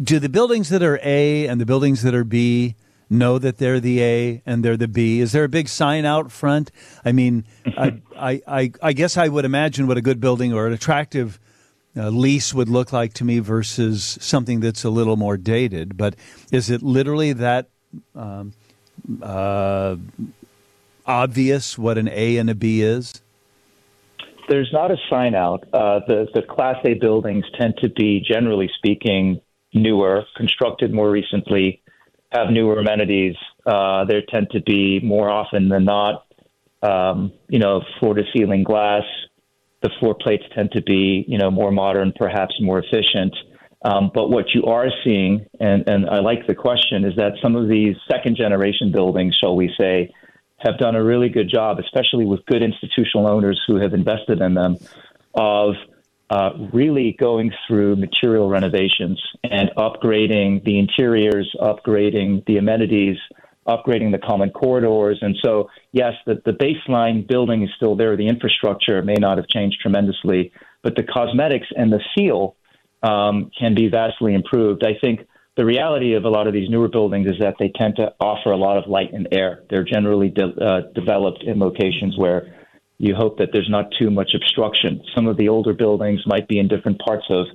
Do 0.02 0.18
the 0.18 0.28
buildings 0.28 0.68
that 0.70 0.82
are 0.82 0.98
A 1.02 1.46
and 1.46 1.60
the 1.60 1.66
buildings 1.66 2.02
that 2.02 2.14
are 2.14 2.24
B 2.24 2.76
know 3.10 3.38
that 3.38 3.58
they're 3.58 3.78
the 3.78 4.02
A 4.02 4.42
and 4.46 4.64
they're 4.64 4.76
the 4.76 4.88
B? 4.88 5.20
Is 5.20 5.32
there 5.32 5.44
a 5.44 5.48
big 5.48 5.68
sign 5.68 6.04
out 6.04 6.32
front? 6.32 6.72
I 7.04 7.12
mean, 7.12 7.44
I, 7.66 8.00
I, 8.16 8.42
I, 8.48 8.72
I 8.82 8.92
guess 8.94 9.16
I 9.16 9.28
would 9.28 9.44
imagine 9.44 9.86
what 9.86 9.98
a 9.98 10.02
good 10.02 10.18
building 10.18 10.52
or 10.52 10.66
an 10.66 10.72
attractive 10.72 11.38
uh, 11.96 12.08
lease 12.08 12.54
would 12.54 12.70
look 12.70 12.92
like 12.92 13.12
to 13.14 13.24
me 13.24 13.38
versus 13.38 14.18
something 14.20 14.60
that's 14.60 14.82
a 14.82 14.90
little 14.90 15.16
more 15.16 15.36
dated. 15.36 15.96
But 15.96 16.16
is 16.50 16.70
it 16.70 16.82
literally 16.82 17.34
that 17.34 17.68
um, 18.14 18.52
uh, 19.22 19.96
obvious 21.06 21.78
what 21.78 21.98
an 21.98 22.08
A 22.08 22.36
and 22.36 22.50
a 22.50 22.54
B 22.54 22.82
is? 22.82 23.20
There's 24.48 24.70
not 24.72 24.90
a 24.90 24.96
sign 25.08 25.34
out. 25.34 25.64
Uh, 25.72 26.00
the 26.06 26.26
the 26.34 26.42
Class 26.42 26.76
A 26.84 26.94
buildings 26.94 27.44
tend 27.58 27.74
to 27.82 27.88
be, 27.88 28.20
generally 28.20 28.70
speaking, 28.76 29.40
newer, 29.72 30.24
constructed 30.36 30.92
more 30.92 31.10
recently, 31.10 31.82
have 32.32 32.50
newer 32.50 32.78
amenities. 32.78 33.36
Uh, 33.64 34.04
there 34.04 34.22
tend 34.28 34.48
to 34.50 34.60
be 34.60 35.00
more 35.00 35.30
often 35.30 35.68
than 35.68 35.84
not, 35.84 36.26
um, 36.82 37.32
you 37.48 37.58
know, 37.58 37.82
floor 37.98 38.14
to 38.14 38.22
ceiling 38.34 38.64
glass, 38.64 39.04
the 39.82 39.90
floor 39.98 40.14
plates 40.14 40.44
tend 40.54 40.70
to 40.72 40.82
be, 40.82 41.24
you 41.26 41.38
know, 41.38 41.50
more 41.50 41.70
modern, 41.70 42.12
perhaps 42.16 42.54
more 42.60 42.78
efficient. 42.78 43.34
Um, 43.84 44.10
but 44.14 44.30
what 44.30 44.46
you 44.54 44.64
are 44.64 44.88
seeing, 45.04 45.46
and, 45.58 45.88
and 45.88 46.08
I 46.08 46.20
like 46.20 46.46
the 46.46 46.54
question, 46.54 47.04
is 47.04 47.16
that 47.16 47.32
some 47.42 47.56
of 47.56 47.68
these 47.68 47.96
second 48.10 48.36
generation 48.36 48.92
buildings, 48.92 49.36
shall 49.40 49.56
we 49.56 49.74
say, 49.78 50.12
have 50.58 50.78
done 50.78 50.94
a 50.94 51.02
really 51.02 51.28
good 51.28 51.48
job, 51.48 51.78
especially 51.80 52.24
with 52.24 52.46
good 52.46 52.62
institutional 52.62 53.28
owners 53.28 53.60
who 53.66 53.76
have 53.76 53.94
invested 53.94 54.40
in 54.40 54.54
them, 54.54 54.76
of 55.34 55.74
uh, 56.30 56.50
really 56.72 57.16
going 57.18 57.50
through 57.66 57.96
material 57.96 58.48
renovations 58.48 59.20
and 59.42 59.70
upgrading 59.76 60.64
the 60.64 60.78
interiors, 60.78 61.52
upgrading 61.60 62.46
the 62.46 62.58
amenities, 62.58 63.16
upgrading 63.66 64.12
the 64.12 64.18
common 64.18 64.50
corridors. 64.50 65.18
And 65.20 65.36
so, 65.44 65.68
yes, 65.90 66.14
the, 66.26 66.40
the 66.44 66.52
baseline 66.52 67.26
building 67.26 67.62
is 67.64 67.70
still 67.76 67.96
there. 67.96 68.16
The 68.16 68.28
infrastructure 68.28 69.02
may 69.02 69.16
not 69.18 69.38
have 69.38 69.48
changed 69.48 69.78
tremendously, 69.80 70.52
but 70.82 70.96
the 70.96 71.02
cosmetics 71.02 71.66
and 71.76 71.92
the 71.92 72.00
feel 72.14 72.56
um, 73.02 73.50
can 73.58 73.74
be 73.74 73.88
vastly 73.88 74.34
improved. 74.34 74.84
I 74.84 74.98
think 75.00 75.20
the 75.56 75.64
reality 75.64 76.14
of 76.14 76.24
a 76.24 76.28
lot 76.28 76.46
of 76.46 76.54
these 76.54 76.70
newer 76.70 76.88
buildings 76.88 77.26
is 77.26 77.38
that 77.40 77.56
they 77.58 77.70
tend 77.76 77.96
to 77.96 78.14
offer 78.20 78.50
a 78.50 78.56
lot 78.56 78.78
of 78.78 78.88
light 78.88 79.12
and 79.12 79.28
air. 79.32 79.62
They're 79.68 79.84
generally 79.84 80.30
de- 80.30 80.44
uh, 80.44 80.92
developed 80.94 81.42
in 81.42 81.58
locations 81.58 82.16
where 82.16 82.56
you 82.98 83.14
hope 83.14 83.38
that 83.38 83.48
there's 83.52 83.68
not 83.68 83.86
too 83.98 84.10
much 84.10 84.30
obstruction. 84.34 85.02
Some 85.14 85.26
of 85.26 85.36
the 85.36 85.48
older 85.48 85.74
buildings 85.74 86.20
might 86.26 86.48
be 86.48 86.58
in 86.58 86.68
different 86.68 87.00
parts 87.00 87.26
of 87.30 87.46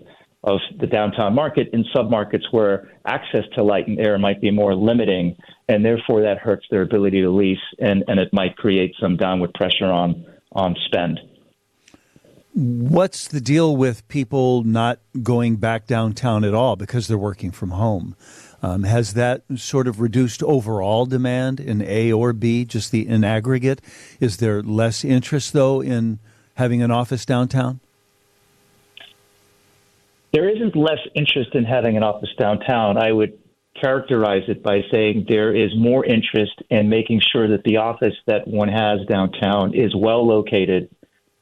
of 0.44 0.60
the 0.80 0.88
downtown 0.88 1.34
market 1.34 1.68
in 1.74 1.84
submarkets 1.96 2.44
where 2.52 2.90
access 3.06 3.44
to 3.56 3.64
light 3.64 3.88
and 3.88 4.00
air 4.00 4.18
might 4.18 4.40
be 4.40 4.52
more 4.52 4.76
limiting, 4.76 5.36
and 5.68 5.84
therefore 5.84 6.22
that 6.22 6.38
hurts 6.38 6.66
their 6.70 6.84
ability 6.84 7.22
to 7.22 7.30
lease, 7.30 7.58
and, 7.80 8.04
and 8.08 8.20
it 8.20 8.30
might 8.32 8.56
create 8.56 8.94
some 9.02 9.18
downward 9.18 9.54
pressure 9.56 9.88
on 9.88 10.26
on 10.54 10.76
spend. 10.86 11.20
What's 12.60 13.28
the 13.28 13.40
deal 13.40 13.78
with 13.78 14.08
people 14.08 14.64
not 14.64 15.00
going 15.22 15.58
back 15.58 15.86
downtown 15.86 16.44
at 16.44 16.56
all 16.56 16.76
because 16.76 17.08
they're 17.08 17.18
working 17.18 17.52
from 17.52 17.70
home? 17.70 18.16
Um, 18.64 18.82
has 18.82 19.14
that 19.14 19.44
sort 19.56 19.88
of 19.88 20.02
reduced 20.02 20.42
overall 20.42 21.06
demand 21.06 21.60
in 21.60 21.84
A 21.84 22.12
or 22.12 22.34
B, 22.34 22.66
just 22.66 22.92
the 22.92 23.08
in 23.08 23.24
aggregate? 23.24 23.80
Is 24.20 24.38
there 24.38 24.64
less 24.64 25.06
interest 25.06 25.54
though 25.54 25.82
in 25.82 26.18
having 26.56 26.82
an 26.82 26.90
office 26.90 27.26
downtown? 27.26 27.80
there 30.34 30.50
isn't 30.50 30.76
less 30.76 31.00
interest 31.16 31.56
in 31.56 31.64
having 31.64 31.98
an 31.98 32.04
office 32.04 32.30
downtown. 32.38 32.98
I 32.98 33.12
would 33.12 33.40
characterize 33.82 34.44
it 34.48 34.62
by 34.62 34.82
saying 34.92 35.26
there 35.28 35.56
is 35.56 35.72
more 35.76 36.06
interest 36.06 36.62
in 36.70 36.90
making 36.90 37.22
sure 37.32 37.48
that 37.48 37.64
the 37.64 37.78
office 37.78 38.14
that 38.26 38.48
one 38.48 38.70
has 38.70 39.00
downtown 39.08 39.74
is 39.74 39.96
well 39.96 40.28
located 40.28 40.90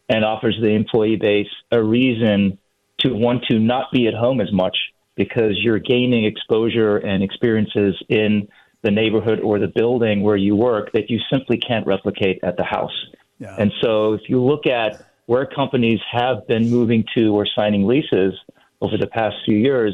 and 0.10 0.24
offers 0.24 0.58
the 0.62 0.70
employee 0.70 1.16
base 1.16 1.50
a 1.72 1.82
reason 1.82 2.58
to 3.00 3.14
want 3.14 3.44
to 3.46 3.60
not 3.60 3.92
be 3.92 4.08
at 4.08 4.14
home 4.14 4.40
as 4.40 4.52
much 4.52 4.78
because 5.16 5.54
you're 5.62 5.80
gaining 5.80 6.26
exposure 6.26 6.98
and 6.98 7.24
experiences 7.24 7.96
in 8.10 8.48
the 8.82 8.92
neighborhood 8.92 9.40
or 9.40 9.60
the 9.60 9.68
building 9.68 10.22
where 10.22 10.36
you 10.36 10.56
work 10.56 10.92
that 10.94 11.10
you 11.10 11.20
simply 11.32 11.58
can't 11.58 11.88
replicate 11.88 12.40
at 12.44 12.56
the 12.58 12.64
house. 12.64 12.94
Yeah. 13.40 13.56
And 13.58 13.72
so 13.82 14.14
if 14.14 14.22
you 14.28 14.44
look 14.44 14.68
at 14.68 15.06
where 15.26 15.46
companies 15.46 16.00
have 16.12 16.46
been 16.48 16.70
moving 16.70 17.04
to 17.16 17.34
or 17.34 17.48
signing 17.56 17.88
leases 17.88 18.34
over 18.82 18.98
the 18.98 19.08
past 19.08 19.38
few 19.46 19.58
years, 19.58 19.94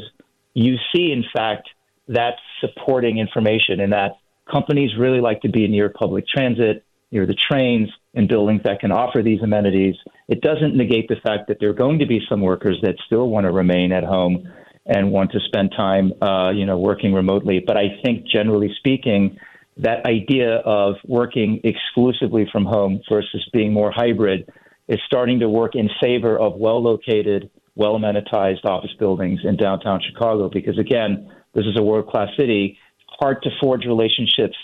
you 0.54 0.76
see, 0.94 1.10
in 1.10 1.24
fact, 1.34 1.68
that 2.08 2.34
supporting 2.60 3.18
information 3.18 3.80
and 3.80 3.92
that 3.92 4.12
companies 4.50 4.90
really 4.98 5.20
like 5.20 5.40
to 5.42 5.48
be 5.48 5.66
near 5.68 5.88
public 5.88 6.26
transit, 6.28 6.84
near 7.10 7.24
the 7.24 7.34
trains, 7.34 7.88
and 8.14 8.28
buildings 8.28 8.60
that 8.64 8.80
can 8.80 8.92
offer 8.92 9.22
these 9.22 9.40
amenities. 9.42 9.94
It 10.28 10.40
doesn't 10.42 10.76
negate 10.76 11.08
the 11.08 11.16
fact 11.22 11.48
that 11.48 11.58
there 11.60 11.70
are 11.70 11.74
going 11.74 11.98
to 12.00 12.06
be 12.06 12.20
some 12.28 12.40
workers 12.40 12.78
that 12.82 12.96
still 13.06 13.28
want 13.28 13.46
to 13.46 13.52
remain 13.52 13.92
at 13.92 14.04
home 14.04 14.52
and 14.84 15.10
want 15.10 15.32
to 15.32 15.40
spend 15.46 15.72
time, 15.76 16.12
uh, 16.20 16.50
you 16.50 16.66
know, 16.66 16.78
working 16.78 17.14
remotely. 17.14 17.62
But 17.64 17.76
I 17.76 18.00
think, 18.04 18.26
generally 18.26 18.74
speaking, 18.78 19.38
that 19.78 20.04
idea 20.04 20.56
of 20.56 20.96
working 21.06 21.60
exclusively 21.64 22.46
from 22.52 22.64
home 22.64 23.00
versus 23.10 23.48
being 23.52 23.72
more 23.72 23.90
hybrid 23.90 24.50
is 24.88 24.98
starting 25.06 25.40
to 25.40 25.48
work 25.48 25.74
in 25.74 25.88
favor 26.02 26.38
of 26.38 26.56
well-located, 26.56 27.48
well-amenitized 27.76 28.64
office 28.64 28.90
buildings 28.98 29.40
in 29.44 29.56
downtown 29.56 30.00
Chicago. 30.06 30.50
Because 30.52 30.78
again, 30.78 31.32
this 31.54 31.64
is 31.64 31.78
a 31.78 31.82
world-class 31.82 32.28
city. 32.38 32.76
Hard 33.06 33.42
to 33.44 33.50
forge 33.60 33.86
relationships 33.86 34.56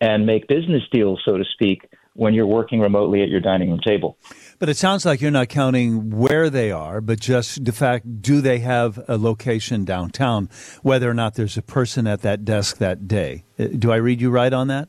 and 0.00 0.26
make 0.26 0.46
business 0.48 0.82
deals, 0.92 1.20
so 1.24 1.36
to 1.36 1.44
speak, 1.54 1.88
when 2.14 2.34
you're 2.34 2.46
working 2.46 2.80
remotely 2.80 3.22
at 3.22 3.28
your 3.28 3.40
dining 3.40 3.70
room 3.70 3.80
table. 3.80 4.18
But 4.58 4.68
it 4.68 4.76
sounds 4.76 5.04
like 5.04 5.20
you're 5.20 5.30
not 5.30 5.48
counting 5.48 6.10
where 6.10 6.50
they 6.50 6.70
are, 6.70 7.00
but 7.00 7.18
just 7.18 7.64
the 7.64 7.72
fact 7.72 8.22
do 8.22 8.40
they 8.40 8.60
have 8.60 9.02
a 9.08 9.16
location 9.16 9.84
downtown, 9.84 10.48
whether 10.82 11.10
or 11.10 11.14
not 11.14 11.34
there's 11.34 11.56
a 11.56 11.62
person 11.62 12.06
at 12.06 12.22
that 12.22 12.44
desk 12.44 12.78
that 12.78 13.08
day. 13.08 13.44
Uh, 13.58 13.68
do 13.78 13.90
I 13.90 13.96
read 13.96 14.20
you 14.20 14.30
right 14.30 14.52
on 14.52 14.68
that? 14.68 14.88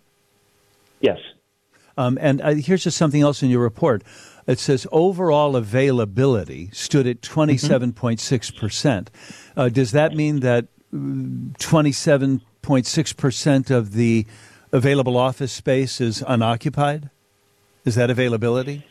Yes. 1.00 1.18
Um, 1.98 2.18
and 2.22 2.42
uh, 2.42 2.54
here's 2.56 2.84
just 2.84 2.98
something 2.98 3.22
else 3.22 3.42
in 3.42 3.50
your 3.50 3.62
report. 3.62 4.04
It 4.46 4.60
says 4.60 4.86
overall 4.92 5.56
availability 5.56 6.70
stood 6.74 7.08
at 7.08 7.22
27.6%. 7.22 8.18
Mm-hmm. 8.20 8.60
percent 8.60 9.10
uh, 9.56 9.70
does 9.70 9.92
that 9.92 10.14
mean 10.14 10.42
that 10.42 10.68
27.6% 10.94 13.72
of 13.72 13.94
the 13.94 14.26
available 14.72 15.18
office 15.18 15.52
space 15.52 16.00
is 16.02 16.24
unoccupied? 16.28 17.10
Is 17.86 17.96
that 17.96 18.10
availability? 18.10 18.86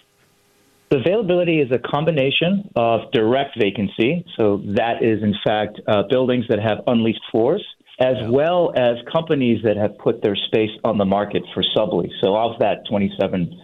The 0.91 0.99
availability 0.99 1.61
is 1.61 1.73
a 1.73 1.79
combination 1.79 2.71
of 2.77 3.11
direct 3.13 3.59
vacancy. 3.59 4.27
So 4.37 4.63
that 4.77 5.03
is, 5.03 5.23
in 5.23 5.35
fact, 5.43 5.81
uh, 5.89 6.03
buildings 6.11 6.45
that 6.51 6.59
have 6.61 6.81
unleased 6.87 7.23
floors, 7.31 7.65
as 7.99 8.17
yeah. 8.21 8.29
well 8.29 8.75
as 8.77 8.97
companies 9.11 9.63
that 9.65 9.79
have 9.79 9.97
put 9.97 10.23
their 10.23 10.37
space 10.37 10.71
on 10.85 10.99
the 10.99 11.07
market 11.07 11.45
for 11.55 11.65
sublease. 11.75 12.13
So 12.23 12.37
of 12.37 12.59
that 12.59 12.85
27.6%, 12.91 13.57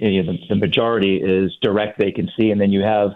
you 0.00 0.22
know, 0.24 0.32
the, 0.32 0.38
the, 0.48 0.56
majority 0.56 1.18
is 1.18 1.56
direct 1.62 2.00
vacancy. 2.00 2.50
And 2.50 2.60
then 2.60 2.72
you 2.72 2.82
have 2.82 3.10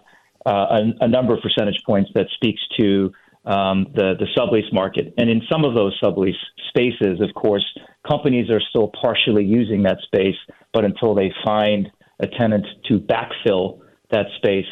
uh, 0.46 0.78
a, 1.00 1.04
a 1.04 1.08
number 1.08 1.34
of 1.34 1.40
percentage 1.42 1.82
points 1.84 2.12
that 2.14 2.26
speaks 2.36 2.60
to 2.78 3.10
um, 3.48 3.86
the, 3.94 4.12
the 4.18 4.26
sublease 4.36 4.72
market. 4.72 5.14
And 5.16 5.30
in 5.30 5.40
some 5.50 5.64
of 5.64 5.74
those 5.74 5.98
sublease 6.00 6.36
spaces, 6.68 7.20
of 7.20 7.34
course, 7.34 7.64
companies 8.06 8.50
are 8.50 8.60
still 8.68 8.92
partially 9.00 9.44
using 9.44 9.82
that 9.84 9.96
space, 10.04 10.36
but 10.72 10.84
until 10.84 11.14
they 11.14 11.32
find 11.44 11.88
a 12.20 12.26
tenant 12.26 12.66
to 12.88 12.98
backfill 12.98 13.80
that 14.10 14.26
space 14.36 14.66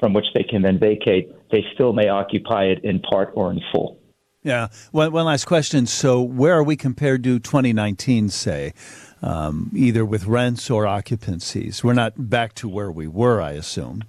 from 0.00 0.14
which 0.14 0.24
they 0.34 0.42
can 0.42 0.62
then 0.62 0.78
vacate, 0.78 1.30
they 1.50 1.62
still 1.74 1.92
may 1.92 2.08
occupy 2.08 2.64
it 2.64 2.82
in 2.84 3.00
part 3.00 3.30
or 3.34 3.52
in 3.52 3.60
full. 3.70 3.98
Yeah. 4.42 4.68
One, 4.90 5.12
one 5.12 5.26
last 5.26 5.44
question. 5.44 5.86
So, 5.86 6.20
where 6.20 6.54
are 6.54 6.64
we 6.64 6.74
compared 6.74 7.22
to 7.24 7.38
2019, 7.38 8.30
say, 8.30 8.72
um, 9.20 9.70
either 9.74 10.04
with 10.04 10.24
rents 10.24 10.68
or 10.68 10.84
occupancies? 10.84 11.84
We're 11.84 11.92
not 11.92 12.28
back 12.30 12.54
to 12.54 12.68
where 12.68 12.90
we 12.90 13.06
were, 13.06 13.40
I 13.40 13.52
assume 13.52 14.02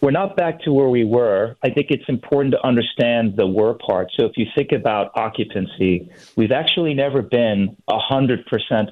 we're 0.00 0.12
not 0.12 0.36
back 0.36 0.60
to 0.62 0.72
where 0.72 0.88
we 0.88 1.04
were. 1.04 1.56
I 1.62 1.70
think 1.70 1.88
it's 1.90 2.08
important 2.08 2.52
to 2.52 2.66
understand 2.66 3.36
the 3.36 3.46
were 3.46 3.74
part. 3.74 4.08
So 4.18 4.26
if 4.26 4.32
you 4.36 4.46
think 4.54 4.72
about 4.72 5.10
occupancy, 5.14 6.10
we've 6.36 6.52
actually 6.52 6.94
never 6.94 7.22
been 7.22 7.76
100% 7.88 8.44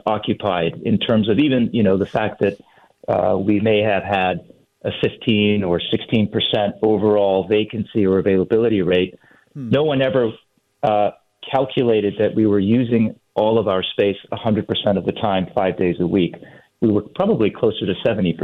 occupied 0.05 0.83
in 0.85 0.99
terms 0.99 1.29
of 1.29 1.38
even, 1.38 1.71
you 1.73 1.83
know, 1.83 1.97
the 1.97 2.07
fact 2.07 2.40
that 2.40 2.59
uh, 3.09 3.38
we 3.38 3.61
may 3.61 3.83
have 3.83 4.03
had 4.03 4.53
a 4.85 4.90
15 5.03 5.64
or 5.64 5.81
16% 5.81 6.73
overall 6.83 7.47
vacancy 7.49 8.05
or 8.07 8.19
availability 8.19 8.83
rate. 8.83 9.19
Hmm. 9.55 9.71
No 9.71 9.85
one 9.85 10.03
ever 10.03 10.33
uh, 10.83 11.11
calculated 11.51 12.14
that 12.19 12.35
we 12.35 12.47
were 12.47 12.61
using 12.61 13.19
all 13.35 13.59
of 13.59 13.69
our 13.69 13.83
space 13.83 14.16
100% 14.33 14.97
of 14.97 15.05
the 15.05 15.12
time, 15.12 15.47
five 15.55 15.77
days 15.79 15.97
a 16.01 16.07
week. 16.07 16.35
We 16.81 16.90
were 16.90 17.03
probably 17.03 17.51
closer 17.51 17.87
to 17.87 17.95
70%. 18.05 18.35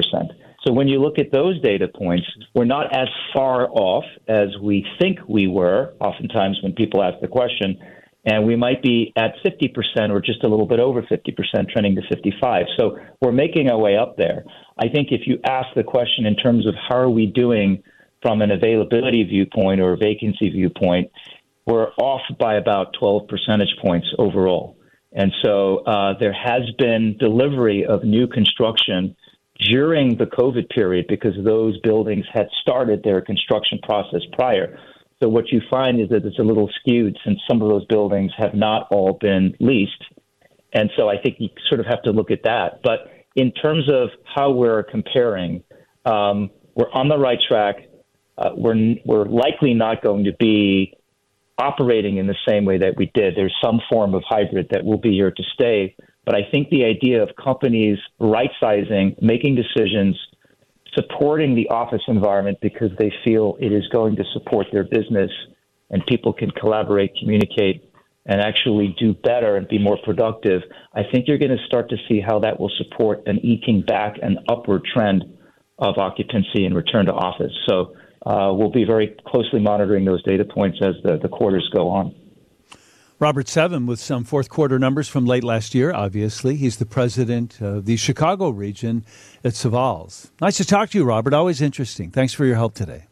So 0.66 0.72
when 0.72 0.86
you 0.86 1.00
look 1.00 1.18
at 1.18 1.32
those 1.32 1.60
data 1.60 1.88
points, 1.88 2.26
we're 2.54 2.64
not 2.64 2.96
as 2.96 3.08
far 3.34 3.68
off 3.70 4.04
as 4.28 4.48
we 4.62 4.86
think 5.00 5.18
we 5.28 5.48
were, 5.48 5.94
oftentimes 6.00 6.60
when 6.62 6.72
people 6.72 7.02
ask 7.02 7.20
the 7.20 7.28
question. 7.28 7.78
And 8.24 8.46
we 8.46 8.54
might 8.54 8.80
be 8.82 9.12
at 9.16 9.34
50% 9.44 10.10
or 10.10 10.20
just 10.20 10.44
a 10.44 10.48
little 10.48 10.66
bit 10.66 10.78
over 10.78 11.02
50%, 11.02 11.68
trending 11.70 11.96
to 11.96 12.02
55. 12.08 12.66
So 12.78 12.96
we're 13.20 13.32
making 13.32 13.68
our 13.68 13.78
way 13.78 13.96
up 13.96 14.16
there. 14.16 14.44
I 14.78 14.88
think 14.88 15.08
if 15.10 15.22
you 15.26 15.40
ask 15.44 15.66
the 15.74 15.82
question 15.82 16.26
in 16.26 16.36
terms 16.36 16.68
of 16.68 16.74
how 16.76 16.98
are 16.98 17.10
we 17.10 17.26
doing 17.26 17.82
from 18.22 18.40
an 18.40 18.52
availability 18.52 19.24
viewpoint 19.24 19.80
or 19.80 19.94
a 19.94 19.96
vacancy 19.96 20.50
viewpoint, 20.50 21.10
we're 21.66 21.90
off 21.94 22.22
by 22.38 22.54
about 22.54 22.94
12 22.98 23.26
percentage 23.26 23.74
points 23.82 24.06
overall. 24.18 24.76
And 25.12 25.32
so 25.42 25.78
uh, 25.78 26.14
there 26.18 26.32
has 26.32 26.62
been 26.78 27.16
delivery 27.18 27.84
of 27.84 28.04
new 28.04 28.28
construction 28.28 29.16
during 29.70 30.16
the 30.16 30.26
COVID 30.26 30.68
period 30.70 31.06
because 31.08 31.34
those 31.44 31.78
buildings 31.80 32.24
had 32.32 32.48
started 32.60 33.02
their 33.02 33.20
construction 33.20 33.78
process 33.82 34.20
prior. 34.32 34.78
So 35.22 35.28
what 35.28 35.52
you 35.52 35.60
find 35.70 36.00
is 36.00 36.08
that 36.08 36.24
it's 36.24 36.38
a 36.38 36.42
little 36.42 36.68
skewed 36.80 37.16
since 37.24 37.38
some 37.48 37.62
of 37.62 37.68
those 37.68 37.84
buildings 37.86 38.32
have 38.36 38.54
not 38.54 38.88
all 38.90 39.16
been 39.20 39.54
leased. 39.60 40.02
And 40.72 40.90
so 40.96 41.08
I 41.08 41.20
think 41.22 41.36
you 41.38 41.48
sort 41.68 41.80
of 41.80 41.86
have 41.86 42.02
to 42.02 42.10
look 42.10 42.30
at 42.30 42.42
that. 42.44 42.80
But 42.82 43.00
in 43.36 43.52
terms 43.52 43.88
of 43.88 44.08
how 44.24 44.50
we're 44.50 44.82
comparing, 44.82 45.62
um, 46.04 46.50
we're 46.74 46.90
on 46.92 47.08
the 47.08 47.18
right 47.18 47.38
track. 47.46 47.76
Uh, 48.36 48.50
we're, 48.56 48.94
we're 49.04 49.26
likely 49.26 49.74
not 49.74 50.02
going 50.02 50.24
to 50.24 50.32
be 50.38 50.94
operating 51.58 52.16
in 52.16 52.26
the 52.26 52.36
same 52.48 52.64
way 52.64 52.78
that 52.78 52.96
we 52.96 53.10
did. 53.14 53.36
There's 53.36 53.54
some 53.62 53.80
form 53.90 54.14
of 54.14 54.22
hybrid 54.26 54.68
that 54.70 54.84
will 54.84 54.98
be 54.98 55.12
here 55.12 55.30
to 55.30 55.42
stay. 55.54 55.94
But 56.24 56.36
I 56.36 56.48
think 56.50 56.70
the 56.70 56.84
idea 56.84 57.22
of 57.22 57.30
companies 57.42 57.98
right 58.20 58.50
sizing, 58.60 59.16
making 59.20 59.56
decisions, 59.56 60.16
supporting 60.94 61.54
the 61.54 61.68
office 61.68 62.02
environment 62.06 62.58
because 62.60 62.90
they 62.98 63.12
feel 63.24 63.56
it 63.60 63.72
is 63.72 63.86
going 63.88 64.16
to 64.16 64.24
support 64.32 64.66
their 64.72 64.84
business 64.84 65.30
and 65.90 66.04
people 66.06 66.32
can 66.32 66.50
collaborate, 66.50 67.12
communicate, 67.18 67.88
and 68.26 68.40
actually 68.40 68.94
do 68.98 69.14
better 69.14 69.56
and 69.56 69.66
be 69.68 69.78
more 69.78 69.98
productive, 70.04 70.62
I 70.94 71.02
think 71.10 71.26
you're 71.26 71.38
going 71.38 71.56
to 71.56 71.64
start 71.66 71.90
to 71.90 71.96
see 72.08 72.20
how 72.20 72.38
that 72.40 72.58
will 72.58 72.70
support 72.78 73.22
an 73.26 73.40
eking 73.42 73.82
back 73.82 74.16
an 74.22 74.38
upward 74.48 74.84
trend 74.84 75.24
of 75.78 75.98
occupancy 75.98 76.64
and 76.64 76.74
return 76.74 77.06
to 77.06 77.12
office. 77.12 77.52
So 77.68 77.94
uh, 78.24 78.52
we'll 78.52 78.70
be 78.70 78.84
very 78.84 79.16
closely 79.26 79.60
monitoring 79.60 80.04
those 80.04 80.22
data 80.22 80.44
points 80.44 80.78
as 80.82 80.94
the, 81.02 81.18
the 81.20 81.28
quarters 81.28 81.68
go 81.74 81.88
on. 81.88 82.14
Robert 83.22 83.46
Sevim 83.46 83.86
with 83.86 84.00
some 84.00 84.24
fourth 84.24 84.48
quarter 84.50 84.80
numbers 84.80 85.06
from 85.06 85.26
late 85.26 85.44
last 85.44 85.76
year, 85.76 85.92
obviously. 85.92 86.56
He's 86.56 86.78
the 86.78 86.84
president 86.84 87.60
of 87.60 87.84
the 87.84 87.96
Chicago 87.96 88.48
region 88.48 89.04
at 89.44 89.52
Savills. 89.52 90.32
Nice 90.40 90.56
to 90.56 90.64
talk 90.64 90.90
to 90.90 90.98
you, 90.98 91.04
Robert. 91.04 91.32
Always 91.32 91.62
interesting. 91.62 92.10
Thanks 92.10 92.34
for 92.34 92.44
your 92.44 92.56
help 92.56 92.74
today. 92.74 93.04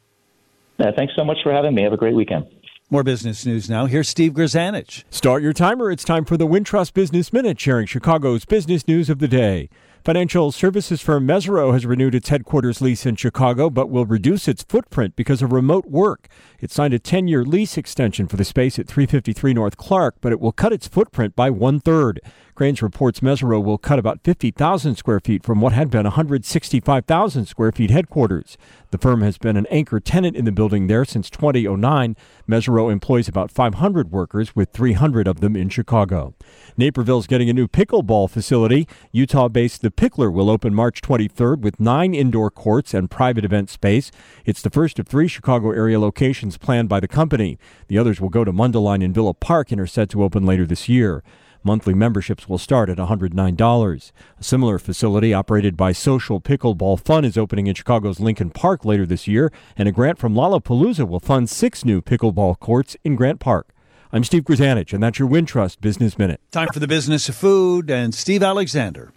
Uh, 0.80 0.90
thanks 0.96 1.14
so 1.14 1.22
much 1.22 1.36
for 1.44 1.52
having 1.52 1.76
me. 1.76 1.82
Have 1.82 1.92
a 1.92 1.96
great 1.96 2.16
weekend. 2.16 2.44
More 2.90 3.04
business 3.04 3.46
news 3.46 3.70
now. 3.70 3.86
Here's 3.86 4.08
Steve 4.08 4.32
Grzanich. 4.32 5.04
Start 5.10 5.44
your 5.44 5.52
timer. 5.52 5.92
It's 5.92 6.02
time 6.02 6.24
for 6.24 6.36
the 6.36 6.44
Wintrust 6.44 6.92
Business 6.92 7.32
Minute, 7.32 7.60
sharing 7.60 7.86
Chicago's 7.86 8.44
business 8.44 8.88
news 8.88 9.10
of 9.10 9.20
the 9.20 9.28
day. 9.28 9.68
Financial 10.02 10.50
services 10.50 11.02
firm 11.02 11.26
Mesirow 11.26 11.74
has 11.74 11.84
renewed 11.84 12.14
its 12.14 12.30
headquarters 12.30 12.80
lease 12.80 13.04
in 13.04 13.16
Chicago, 13.16 13.68
but 13.68 13.90
will 13.90 14.06
reduce 14.06 14.48
its 14.48 14.62
footprint 14.62 15.14
because 15.14 15.42
of 15.42 15.52
remote 15.52 15.84
work. 15.84 16.26
It 16.58 16.70
signed 16.70 16.94
a 16.94 16.98
10 16.98 17.28
year 17.28 17.44
lease 17.44 17.76
extension 17.76 18.26
for 18.26 18.38
the 18.38 18.44
space 18.44 18.78
at 18.78 18.88
353 18.88 19.52
North 19.52 19.76
Clark, 19.76 20.16
but 20.22 20.32
it 20.32 20.40
will 20.40 20.52
cut 20.52 20.72
its 20.72 20.88
footprint 20.88 21.36
by 21.36 21.50
one 21.50 21.80
third. 21.80 22.18
Crain's 22.60 22.82
reports 22.82 23.20
Mesirow 23.20 23.64
will 23.64 23.78
cut 23.78 23.98
about 23.98 24.20
50,000 24.22 24.94
square 24.94 25.20
feet 25.20 25.42
from 25.42 25.62
what 25.62 25.72
had 25.72 25.90
been 25.90 26.04
165,000 26.04 27.46
square 27.46 27.72
feet 27.72 27.90
headquarters. 27.90 28.58
The 28.90 28.98
firm 28.98 29.22
has 29.22 29.38
been 29.38 29.56
an 29.56 29.64
anchor 29.70 29.98
tenant 29.98 30.36
in 30.36 30.44
the 30.44 30.52
building 30.52 30.86
there 30.86 31.06
since 31.06 31.30
2009. 31.30 32.16
Mesirow 32.46 32.92
employs 32.92 33.28
about 33.28 33.50
500 33.50 34.10
workers, 34.10 34.54
with 34.54 34.72
300 34.72 35.26
of 35.26 35.40
them 35.40 35.56
in 35.56 35.70
Chicago. 35.70 36.34
Naperville's 36.76 37.26
getting 37.26 37.48
a 37.48 37.54
new 37.54 37.66
pickleball 37.66 38.28
facility. 38.28 38.86
Utah 39.10 39.48
based 39.48 39.80
The 39.80 39.89
Picklr 39.90 40.32
will 40.32 40.48
open 40.48 40.74
March 40.74 41.02
23rd 41.02 41.60
with 41.60 41.80
nine 41.80 42.14
indoor 42.14 42.50
courts 42.50 42.94
and 42.94 43.10
private 43.10 43.44
event 43.44 43.70
space. 43.70 44.10
It's 44.44 44.62
the 44.62 44.70
first 44.70 44.98
of 44.98 45.06
three 45.06 45.28
Chicago 45.28 45.70
area 45.72 45.98
locations 45.98 46.56
planned 46.56 46.88
by 46.88 47.00
the 47.00 47.08
company. 47.08 47.58
The 47.88 47.98
others 47.98 48.20
will 48.20 48.28
go 48.28 48.44
to 48.44 48.52
Mundelein 48.52 49.04
and 49.04 49.14
Villa 49.14 49.34
Park 49.34 49.72
and 49.72 49.80
are 49.80 49.86
set 49.86 50.08
to 50.10 50.22
open 50.22 50.46
later 50.46 50.66
this 50.66 50.88
year. 50.88 51.22
Monthly 51.62 51.92
memberships 51.92 52.48
will 52.48 52.58
start 52.58 52.88
at 52.88 52.96
$109. 52.96 54.12
A 54.38 54.44
similar 54.44 54.78
facility 54.78 55.34
operated 55.34 55.76
by 55.76 55.92
Social 55.92 56.40
Pickleball 56.40 56.98
Fun 56.98 57.24
is 57.24 57.36
opening 57.36 57.66
in 57.66 57.74
Chicago's 57.74 58.18
Lincoln 58.18 58.50
Park 58.50 58.84
later 58.84 59.04
this 59.04 59.28
year, 59.28 59.52
and 59.76 59.86
a 59.86 59.92
grant 59.92 60.18
from 60.18 60.34
Lollapalooza 60.34 61.06
will 61.06 61.20
fund 61.20 61.50
six 61.50 61.84
new 61.84 62.00
pickleball 62.00 62.58
courts 62.58 62.96
in 63.04 63.14
Grant 63.14 63.40
Park. 63.40 63.74
I'm 64.12 64.24
Steve 64.24 64.42
Grzanich, 64.42 64.92
and 64.92 65.02
that's 65.02 65.18
your 65.20 65.28
Wintrust 65.28 65.80
Business 65.80 66.18
Minute. 66.18 66.40
Time 66.50 66.68
for 66.72 66.80
the 66.80 66.88
business 66.88 67.28
of 67.28 67.36
food 67.36 67.90
and 67.90 68.12
Steve 68.12 68.42
Alexander. 68.42 69.12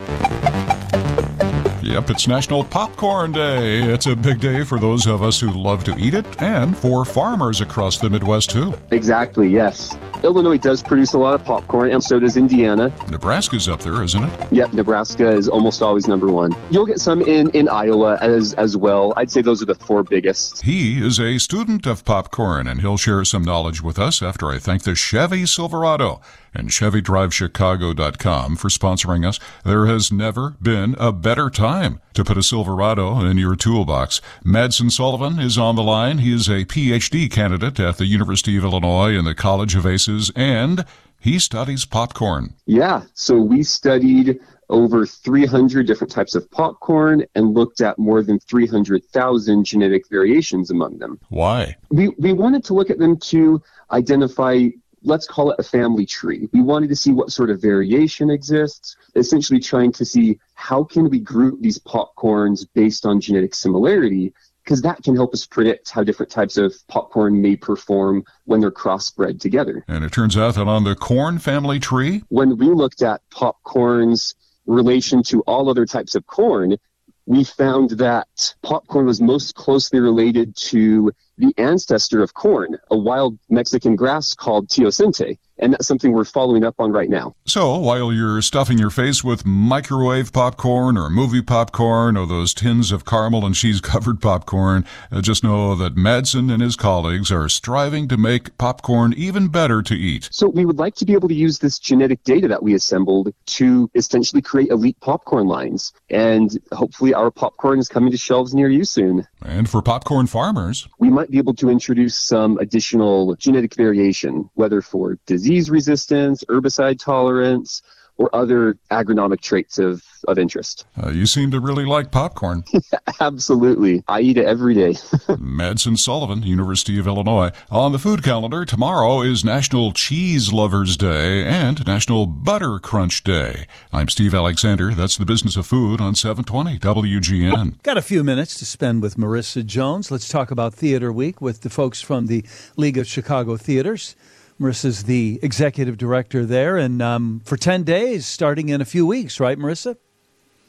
Yep, 1.84 2.12
it's 2.12 2.30
National 2.30 2.64
Popcorn 2.64 3.34
Day. 3.34 3.82
It's 3.82 4.06
a 4.06 4.16
big 4.16 4.40
day 4.40 4.64
for 4.64 4.80
those 4.80 5.06
of 5.06 5.22
us 5.22 5.38
who 5.38 5.52
love 5.52 5.84
to 5.84 5.94
eat 5.98 6.14
it 6.14 6.42
and 6.42 6.78
for 6.78 7.04
farmers 7.04 7.60
across 7.60 7.98
the 7.98 8.10
Midwest, 8.10 8.52
too. 8.52 8.74
Exactly, 8.92 9.50
yes. 9.50 9.94
Illinois 10.24 10.58
does 10.58 10.82
produce 10.82 11.12
a 11.12 11.18
lot 11.18 11.34
of 11.34 11.44
popcorn, 11.44 11.92
and 11.92 12.02
so 12.02 12.22
does 12.22 12.38
Indiana. 12.38 12.90
Nebraska's 13.12 13.68
up 13.68 13.82
there, 13.82 14.02
isn't 14.02 14.24
it? 14.24 14.54
Yep, 14.54 14.72
Nebraska 14.72 15.30
is 15.30 15.50
almost 15.50 15.82
always 15.82 16.08
number 16.08 16.32
one. 16.32 16.56
You'll 16.72 16.86
get 16.86 17.02
some 17.02 17.22
in, 17.22 17.50
in 17.50 17.68
Iowa 17.68 18.18
as, 18.22 18.54
as 18.54 18.78
well. 18.78 19.14
I'd 19.18 19.30
say 19.30 19.42
those 19.42 19.62
are 19.62 19.66
the 19.66 19.76
four 19.76 20.04
biggest. 20.04 20.62
He 20.62 21.06
is 21.06 21.20
a 21.20 21.38
student 21.38 21.86
of 21.86 22.06
popcorn, 22.06 22.66
and 22.66 22.80
he'll 22.80 22.96
share 22.96 23.26
some 23.26 23.44
knowledge 23.44 23.84
with 23.84 24.00
us 24.00 24.22
after 24.22 24.50
I 24.50 24.58
thank 24.58 24.84
the 24.84 24.96
Chevy 24.96 25.46
Silverado 25.46 26.22
and 26.54 26.70
ChevyDriveChicago.com 26.70 28.56
for 28.56 28.70
sponsoring 28.70 29.28
us. 29.28 29.40
There 29.64 29.86
has 29.86 30.12
never 30.12 30.52
been 30.62 30.96
a 31.00 31.12
better 31.12 31.50
time 31.50 32.00
to 32.14 32.24
put 32.24 32.38
a 32.38 32.44
Silverado 32.44 33.20
in 33.20 33.38
your 33.38 33.56
toolbox. 33.56 34.22
Madsen 34.46 34.92
Sullivan 34.92 35.40
is 35.40 35.58
on 35.58 35.76
the 35.76 35.84
line. 35.84 36.20
He 36.20 36.34
is 36.34 36.48
a 36.48 36.66
PhD 36.66 37.32
candidate 37.32 37.80
at 37.80 37.98
the 37.98 38.06
University 38.06 38.58
of 38.58 38.64
Illinois 38.64 39.18
in 39.18 39.26
the 39.26 39.36
College 39.36 39.76
of 39.76 39.86
ACES, 39.86 40.32
and 40.36 40.86
he 41.20 41.40
studies 41.40 41.86
popcorn. 41.86 42.54
Yeah, 42.66 43.04
so 43.14 43.38
we 43.38 43.64
studied 43.64 44.40
over 44.70 45.06
300 45.06 45.86
different 45.88 46.12
types 46.12 46.36
of 46.36 46.50
popcorn 46.52 47.24
and 47.36 47.54
looked 47.54 47.82
at 47.82 48.00
more 48.00 48.24
than 48.24 48.40
300,000 48.40 49.64
genetic 49.64 50.10
variations 50.10 50.72
among 50.72 50.98
them. 50.98 51.20
Why? 51.30 51.78
We, 51.92 52.10
we 52.18 52.34
wanted 52.34 52.64
to 52.66 52.74
look 52.74 52.90
at 52.90 53.00
them 53.00 53.18
to 53.18 53.62
identify 53.92 54.68
let's 55.04 55.28
call 55.28 55.52
it 55.52 55.60
a 55.60 55.64
family 55.64 56.06
tree. 56.06 56.50
We 56.54 56.62
wanted 56.62 56.90
to 56.90 56.96
see 56.96 57.12
what 57.12 57.32
sort 57.32 57.50
of 57.50 57.62
variation 57.62 58.30
exists, 58.30 58.96
essentially 59.16 59.60
trying 59.60 59.92
to 59.94 60.06
see 60.06 60.40
how 60.56 60.84
can 60.84 61.10
we 61.10 61.20
group 61.20 61.62
these 61.62 61.80
popcorns 61.80 62.66
based 62.74 63.06
on 63.06 63.22
genetic 63.22 63.54
similarity 63.54 64.34
because 64.64 64.82
that 64.82 65.04
can 65.04 65.16
help 65.16 65.34
us 65.34 65.46
predict 65.46 65.90
how 65.90 66.04
different 66.04 66.32
types 66.32 66.58
of 66.58 66.74
popcorn 66.88 67.42
may 67.42 67.56
perform 67.56 68.24
when 68.46 68.62
they're 68.62 68.72
crossbred 68.72 69.40
together. 69.40 69.84
And 69.88 70.06
it 70.06 70.12
turns 70.12 70.38
out 70.38 70.56
that 70.56 70.68
on 70.68 70.86
the 70.86 70.96
corn 70.96 71.38
family 71.40 71.80
tree, 71.80 72.24
when 72.30 72.58
we 72.58 72.68
looked 72.68 73.02
at 73.02 73.22
popcorn's 73.30 74.36
relation 74.66 75.22
to 75.24 75.42
all 75.42 75.70
other 75.70 75.86
types 75.86 76.16
of 76.16 76.26
corn, 76.28 76.78
we 77.26 77.44
found 77.44 77.92
that 77.92 78.56
popcorn 78.62 79.06
was 79.06 79.22
most 79.22 79.56
closely 79.56 80.00
related 80.00 80.56
to 80.56 81.12
the 81.38 81.54
ancestor 81.58 82.22
of 82.22 82.34
corn, 82.34 82.78
a 82.92 82.98
wild 82.98 83.38
Mexican 83.50 83.96
grass 83.96 84.34
called 84.34 84.68
teosinte 84.68 85.38
and 85.58 85.74
that's 85.74 85.88
something 85.88 86.12
we're 86.12 86.26
following 86.26 86.64
up 86.64 86.76
on 86.80 86.92
right 86.92 87.10
now. 87.10 87.36
So, 87.46 87.78
while 87.78 88.12
you're 88.12 88.42
stuffing 88.42 88.78
your 88.78 88.90
face 88.90 89.24
with 89.24 89.46
microwave 89.46 90.34
popcorn 90.34 90.98
or 90.98 91.10
movie 91.10 91.42
popcorn 91.42 92.18
or 92.18 92.26
those 92.26 92.54
tins 92.54 92.92
of 92.92 93.06
caramel 93.06 93.46
and 93.46 93.56
cheese 93.56 93.82
covered 93.94 94.22
popcorn, 94.22 94.86
uh, 95.12 95.22
just 95.22 95.44
know 95.44 95.76
that 95.76 95.96
Madsen 95.96 96.52
and 96.52 96.62
his 96.62 96.76
colleagues 96.76 97.32
are 97.32 97.50
striving 97.50 98.08
to 98.08 98.18
make 98.18 98.58
popcorn 98.58 99.14
even 99.14 99.48
better 99.48 99.82
to 99.84 99.96
eat. 99.96 100.30
So, 100.32 100.48
we 100.50 100.66
would 100.66 100.78
like 100.78 100.96
to 100.96 101.06
be 101.06 101.14
able 101.14 101.30
to 101.30 101.36
use 101.36 101.60
this 101.60 101.80
genetic 101.80 102.24
data 102.24 102.48
that 102.48 102.64
we 102.64 102.74
assembled 102.74 103.34
to 103.46 103.90
essentially 103.96 104.42
create 104.42 104.70
elite 104.70 105.00
popcorn 105.02 105.48
lines. 105.48 105.94
And 106.10 106.58
hopefully, 106.72 107.14
our 107.14 107.32
popcorn 107.32 107.80
is 107.80 107.88
coming 107.88 108.12
to 108.12 108.18
shelves 108.18 108.54
near 108.54 108.70
you 108.70 108.86
soon. 108.86 109.28
And 109.46 109.70
for 109.70 109.82
popcorn 109.82 110.28
farmers, 110.28 110.88
we 111.00 111.10
might 111.10 111.30
be 111.30 111.38
able 111.38 111.54
to 111.56 111.70
introduce 111.70 112.18
some 112.18 112.58
additional 112.58 113.36
genetic 113.36 113.76
variation, 113.76 114.50
whether 114.56 114.82
for 114.82 115.18
disease 115.26 115.43
disease 115.44 115.70
resistance, 115.70 116.42
herbicide 116.46 116.98
tolerance, 117.00 117.82
or 118.18 118.34
other 118.34 118.78
agronomic 118.92 119.42
traits 119.42 119.78
of, 119.78 120.02
of 120.28 120.38
interest. 120.38 120.86
Uh, 121.04 121.10
you 121.10 121.26
seem 121.26 121.52
to 121.52 121.60
really 121.60 121.84
like 121.84 122.12
popcorn. 122.12 122.64
Absolutely. 123.20 124.04
I 124.08 124.22
eat 124.22 124.38
it 124.38 124.46
every 124.46 124.74
day. 124.74 124.92
Madsen 125.28 125.98
Sullivan, 125.98 126.44
University 126.44 126.98
of 127.00 127.08
Illinois. 127.08 127.52
On 127.72 127.92
the 127.92 128.00
food 128.00 128.24
calendar, 128.24 128.64
tomorrow 128.64 129.22
is 129.22 129.44
National 129.44 129.92
Cheese 129.92 130.54
Lovers 130.54 130.96
Day 130.96 131.44
and 131.44 131.86
National 131.86 132.26
Butter 132.26 132.80
Crunch 132.80 133.24
Day. 133.24 133.66
I'm 133.92 134.08
Steve 134.08 134.34
Alexander. 134.34 134.94
That's 134.94 135.18
the 135.18 135.26
business 135.26 135.58
of 135.58 135.66
food 135.66 136.00
on 136.00 136.16
720 136.16 136.80
WGN. 136.80 137.82
Got 137.84 137.98
a 137.98 138.02
few 138.02 138.24
minutes 138.24 138.58
to 138.60 138.66
spend 138.66 139.02
with 139.02 139.18
Marissa 139.18 139.66
Jones. 139.66 140.12
Let's 140.12 140.30
talk 140.30 140.52
about 140.52 140.74
Theater 140.74 141.12
Week 141.12 141.42
with 141.42 141.62
the 141.62 141.70
folks 141.70 142.00
from 142.00 142.28
the 142.28 142.46
League 142.78 142.98
of 143.00 143.08
Chicago 143.08 143.58
Theaters. 143.58 144.16
Marissa's 144.60 145.04
the 145.04 145.40
executive 145.42 145.98
director 145.98 146.46
there, 146.46 146.78
and 146.78 147.02
um, 147.02 147.42
for 147.46 147.58
ten 147.58 147.84
days, 147.84 148.26
starting 148.26 148.70
in 148.70 148.82
a 148.82 148.86
few 148.86 149.06
weeks, 149.06 149.40
right, 149.40 149.58
Marissa? 149.58 149.98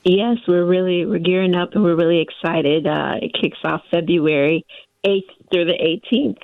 Yes, 0.05 0.39
we're 0.47 0.65
really 0.65 1.07
we're 1.07 1.19
gearing 1.19 1.55
up, 1.55 1.71
and 1.73 1.83
we're 1.83 1.97
really 1.97 2.21
excited. 2.21 2.87
Uh, 2.87 3.15
it 3.23 3.33
kicks 3.41 3.59
off 3.65 3.83
February 3.91 4.67
eighth 5.05 5.31
through 5.51 5.67
the 5.67 5.77
eighteenth. 5.81 6.39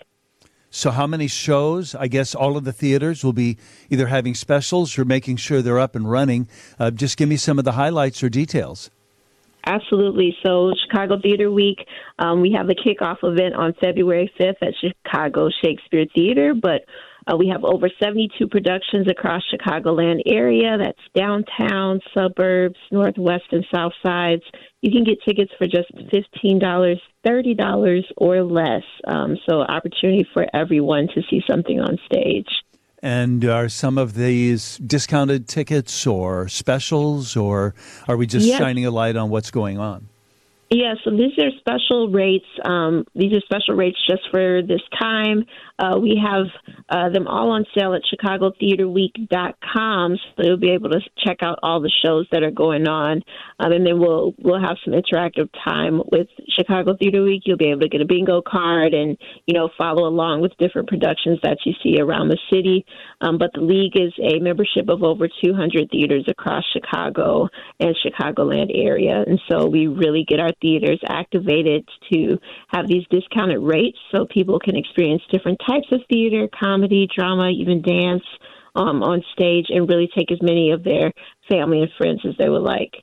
So, 0.72 0.92
how 0.92 1.06
many 1.06 1.26
shows? 1.26 1.96
I 1.96 2.06
guess 2.06 2.34
all 2.34 2.56
of 2.56 2.64
the 2.64 2.72
theaters 2.72 3.24
will 3.24 3.32
be 3.32 3.58
either 3.90 4.06
having 4.06 4.34
specials 4.34 4.96
or 4.96 5.04
making 5.04 5.36
sure 5.36 5.62
they're 5.62 5.80
up 5.80 5.96
and 5.96 6.08
running. 6.08 6.48
Uh, 6.78 6.92
just 6.92 7.16
give 7.16 7.28
me 7.28 7.36
some 7.36 7.58
of 7.58 7.64
the 7.64 7.72
highlights 7.72 8.22
or 8.22 8.28
details. 8.28 8.88
Absolutely. 9.66 10.36
So, 10.44 10.72
Chicago 10.86 11.20
Theater 11.20 11.50
Week, 11.50 11.86
um, 12.20 12.40
we 12.40 12.52
have 12.52 12.68
the 12.68 12.76
kickoff 12.76 13.18
event 13.24 13.54
on 13.54 13.74
February 13.80 14.32
5th 14.38 14.62
at 14.62 14.74
Chicago 14.80 15.50
Shakespeare 15.62 16.06
Theater, 16.14 16.54
but 16.54 16.82
uh, 17.26 17.36
we 17.36 17.48
have 17.48 17.64
over 17.64 17.88
72 18.02 18.46
productions 18.48 19.06
across 19.08 19.42
Chicagoland 19.52 20.20
area. 20.26 20.76
That's 20.78 20.98
downtown, 21.14 22.00
suburbs, 22.14 22.76
northwest 22.90 23.44
and 23.52 23.64
south 23.74 23.92
sides. 24.04 24.42
You 24.82 24.90
can 24.90 25.04
get 25.04 25.18
tickets 25.26 25.52
for 25.58 25.66
just 25.66 25.92
$15, 26.12 26.96
$30 27.26 28.02
or 28.16 28.42
less. 28.42 28.82
Um, 29.06 29.36
so 29.48 29.60
opportunity 29.60 30.26
for 30.32 30.46
everyone 30.54 31.08
to 31.14 31.22
see 31.28 31.42
something 31.48 31.80
on 31.80 31.98
stage. 32.06 32.48
And 33.02 33.44
are 33.46 33.68
some 33.68 33.96
of 33.96 34.14
these 34.14 34.76
discounted 34.78 35.48
tickets 35.48 36.06
or 36.06 36.48
specials, 36.48 37.34
or 37.34 37.74
are 38.06 38.16
we 38.16 38.26
just 38.26 38.46
yes. 38.46 38.58
shining 38.58 38.84
a 38.84 38.90
light 38.90 39.16
on 39.16 39.30
what's 39.30 39.50
going 39.50 39.78
on? 39.78 40.08
Yeah, 40.72 40.94
so 41.02 41.10
these 41.10 41.36
are 41.38 41.50
special 41.58 42.10
rates. 42.10 42.46
Um, 42.64 43.04
these 43.14 43.32
are 43.32 43.40
special 43.40 43.74
rates 43.74 43.98
just 44.08 44.22
for 44.30 44.62
this 44.62 44.82
time. 45.00 45.44
Uh, 45.80 45.98
we 45.98 46.22
have 46.22 46.44
uh, 46.90 47.08
them 47.08 47.26
all 47.26 47.50
on 47.52 47.64
sale 47.74 47.94
at 47.94 48.02
ChicagoTheaterWeek.com, 48.12 50.18
so 50.36 50.44
you'll 50.44 50.58
be 50.58 50.72
able 50.72 50.90
to 50.90 51.00
check 51.24 51.38
out 51.40 51.58
all 51.62 51.80
the 51.80 51.90
shows 52.04 52.26
that 52.32 52.42
are 52.42 52.50
going 52.50 52.86
on, 52.86 53.22
um, 53.58 53.72
and 53.72 53.86
then 53.86 53.98
we'll 53.98 54.34
we'll 54.38 54.60
have 54.60 54.76
some 54.84 54.92
interactive 54.92 55.48
time 55.64 56.02
with 56.12 56.28
Chicago 56.50 56.94
Theater 56.98 57.22
Week. 57.22 57.44
You'll 57.46 57.56
be 57.56 57.70
able 57.70 57.80
to 57.80 57.88
get 57.88 58.02
a 58.02 58.04
bingo 58.04 58.42
card 58.46 58.92
and 58.92 59.16
you 59.46 59.54
know 59.54 59.70
follow 59.78 60.06
along 60.06 60.42
with 60.42 60.52
different 60.58 60.86
productions 60.88 61.38
that 61.42 61.56
you 61.64 61.72
see 61.82 61.98
around 61.98 62.28
the 62.28 62.36
city. 62.52 62.84
Um, 63.22 63.38
but 63.38 63.54
the 63.54 63.62
league 63.62 63.96
is 63.96 64.12
a 64.22 64.38
membership 64.40 64.90
of 64.90 65.02
over 65.02 65.28
200 65.42 65.90
theaters 65.90 66.26
across 66.28 66.62
Chicago 66.74 67.48
and 67.78 67.96
Chicagoland 68.04 68.70
area, 68.74 69.24
and 69.26 69.40
so 69.50 69.66
we 69.66 69.86
really 69.86 70.26
get 70.28 70.40
our 70.40 70.52
theaters 70.60 71.00
activated 71.08 71.88
to 72.12 72.38
have 72.68 72.86
these 72.86 73.06
discounted 73.10 73.60
rates 73.60 73.96
so 74.14 74.26
people 74.26 74.58
can 74.58 74.76
experience 74.76 75.22
different 75.30 75.58
types 75.70 75.86
of 75.92 76.00
theater, 76.08 76.48
comedy, 76.58 77.08
drama, 77.14 77.48
even 77.50 77.82
dance 77.82 78.24
um, 78.74 79.02
on 79.02 79.22
stage, 79.32 79.66
and 79.68 79.88
really 79.88 80.08
take 80.16 80.30
as 80.32 80.40
many 80.42 80.70
of 80.70 80.84
their 80.84 81.12
family 81.48 81.82
and 81.82 81.90
friends 81.96 82.20
as 82.26 82.34
they 82.38 82.48
would 82.48 82.62
like. 82.62 83.02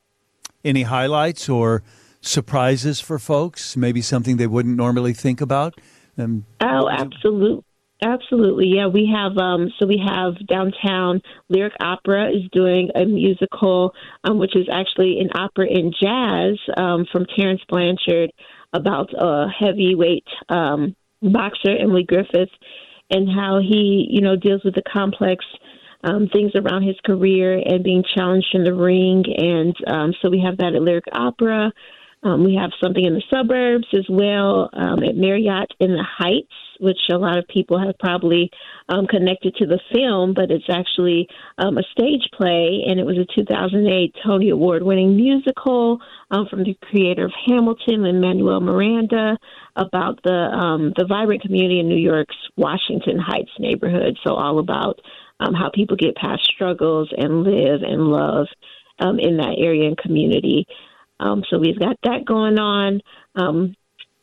Any 0.64 0.84
highlights 0.84 1.48
or 1.50 1.84
surprises 2.22 3.00
for 3.00 3.20
folks? 3.20 3.78
Maybe 3.78 4.02
something 4.02 4.38
they 4.38 4.48
wouldn't 4.48 4.76
normally 4.76 5.14
think 5.14 5.42
about? 5.42 5.80
Um, 6.18 6.46
oh, 6.62 6.90
absolutely. 6.90 7.64
Absolutely, 8.04 8.68
yeah. 8.76 8.86
We 8.86 9.12
have 9.12 9.36
um, 9.38 9.74
so 9.80 9.88
we 9.88 10.00
have 10.06 10.34
downtown 10.48 11.20
Lyric 11.50 11.74
Opera 11.80 12.30
is 12.30 12.44
doing 12.52 12.92
a 12.94 13.06
musical, 13.06 13.92
um, 14.24 14.38
which 14.38 14.56
is 14.56 14.68
actually 14.72 15.20
an 15.20 15.32
opera 15.34 15.66
in 15.66 15.92
jazz 16.00 16.60
um, 16.78 17.08
from 17.12 17.26
Terence 17.36 17.62
Blanchard 17.68 18.32
about 18.72 19.10
a 19.18 19.48
heavyweight 19.50 20.28
um, 20.48 20.96
boxer 21.22 21.76
Emile 21.78 22.04
Griffith 22.04 22.50
and 23.10 23.30
how 23.30 23.60
he, 23.60 24.08
you 24.10 24.22
know, 24.22 24.36
deals 24.36 24.64
with 24.64 24.76
the 24.76 24.84
complex 24.92 25.44
um, 26.04 26.28
things 26.32 26.52
around 26.56 26.84
his 26.84 26.98
career 27.06 27.62
and 27.66 27.84
being 27.84 28.04
challenged 28.16 28.54
in 28.54 28.64
the 28.64 28.74
ring. 28.74 29.24
And 29.38 29.76
um, 29.88 30.14
so 30.22 30.30
we 30.30 30.42
have 30.46 30.58
that 30.58 30.76
at 30.76 30.82
Lyric 30.82 31.06
Opera. 31.12 31.72
Um, 32.24 32.44
we 32.44 32.56
have 32.56 32.72
something 32.82 33.06
in 33.06 33.14
the 33.14 33.24
suburbs 33.32 33.88
as 33.94 34.06
well 34.10 34.70
um, 34.74 35.04
at 35.04 35.16
Marriott 35.16 35.72
in 35.80 35.92
the 35.92 36.04
Heights, 36.04 36.52
which 36.80 36.98
a 37.12 37.18
lot 37.18 37.38
of 37.38 37.48
people 37.48 37.80
have 37.80 37.98
probably 38.00 38.50
um, 38.90 39.06
connected 39.06 39.56
to 39.56 39.68
the 39.68 39.80
film, 39.94 40.34
but 40.34 40.50
it's 40.50 40.70
actually 40.70 41.30
um, 41.60 41.78
a 41.78 41.84
stage 41.92 42.28
play, 42.34 42.84
and 42.88 43.00
it 43.00 43.06
was 43.06 43.18
a 43.18 43.40
2008 43.40 44.16
Tony 44.26 44.50
Award 44.50 44.82
winning 44.82 45.16
musical 45.16 46.00
um, 46.32 46.48
from 46.50 46.64
the 46.64 46.78
creator 46.82 47.26
of 47.26 47.34
Hamilton, 47.46 48.04
Lin 48.04 48.20
Manuel 48.20 48.60
Miranda, 48.60 49.38
about 49.76 50.20
the 50.24 50.32
um, 50.32 50.94
the 50.96 51.06
vibrant 51.08 51.42
community 51.42 51.80
in 51.80 51.88
New 51.88 51.96
York's 51.96 52.36
Washington 52.56 53.18
Heights 53.20 53.52
neighborhood. 53.60 54.18
So 54.26 54.34
all 54.36 54.60
about 54.60 55.00
um, 55.40 55.54
how 55.54 55.70
people 55.74 55.96
get 55.96 56.16
past 56.16 56.44
struggles 56.46 57.10
and 57.16 57.44
live 57.44 57.82
and 57.82 58.08
love 58.08 58.48
um, 59.00 59.20
in 59.20 59.38
that 59.38 59.56
area 59.58 59.88
and 59.88 59.98
community. 59.98 60.66
Um, 61.20 61.44
so 61.50 61.58
we've 61.58 61.80
got 61.80 61.98
that 62.04 62.26
going 62.26 62.60
on. 62.60 63.02
Um, 63.36 63.76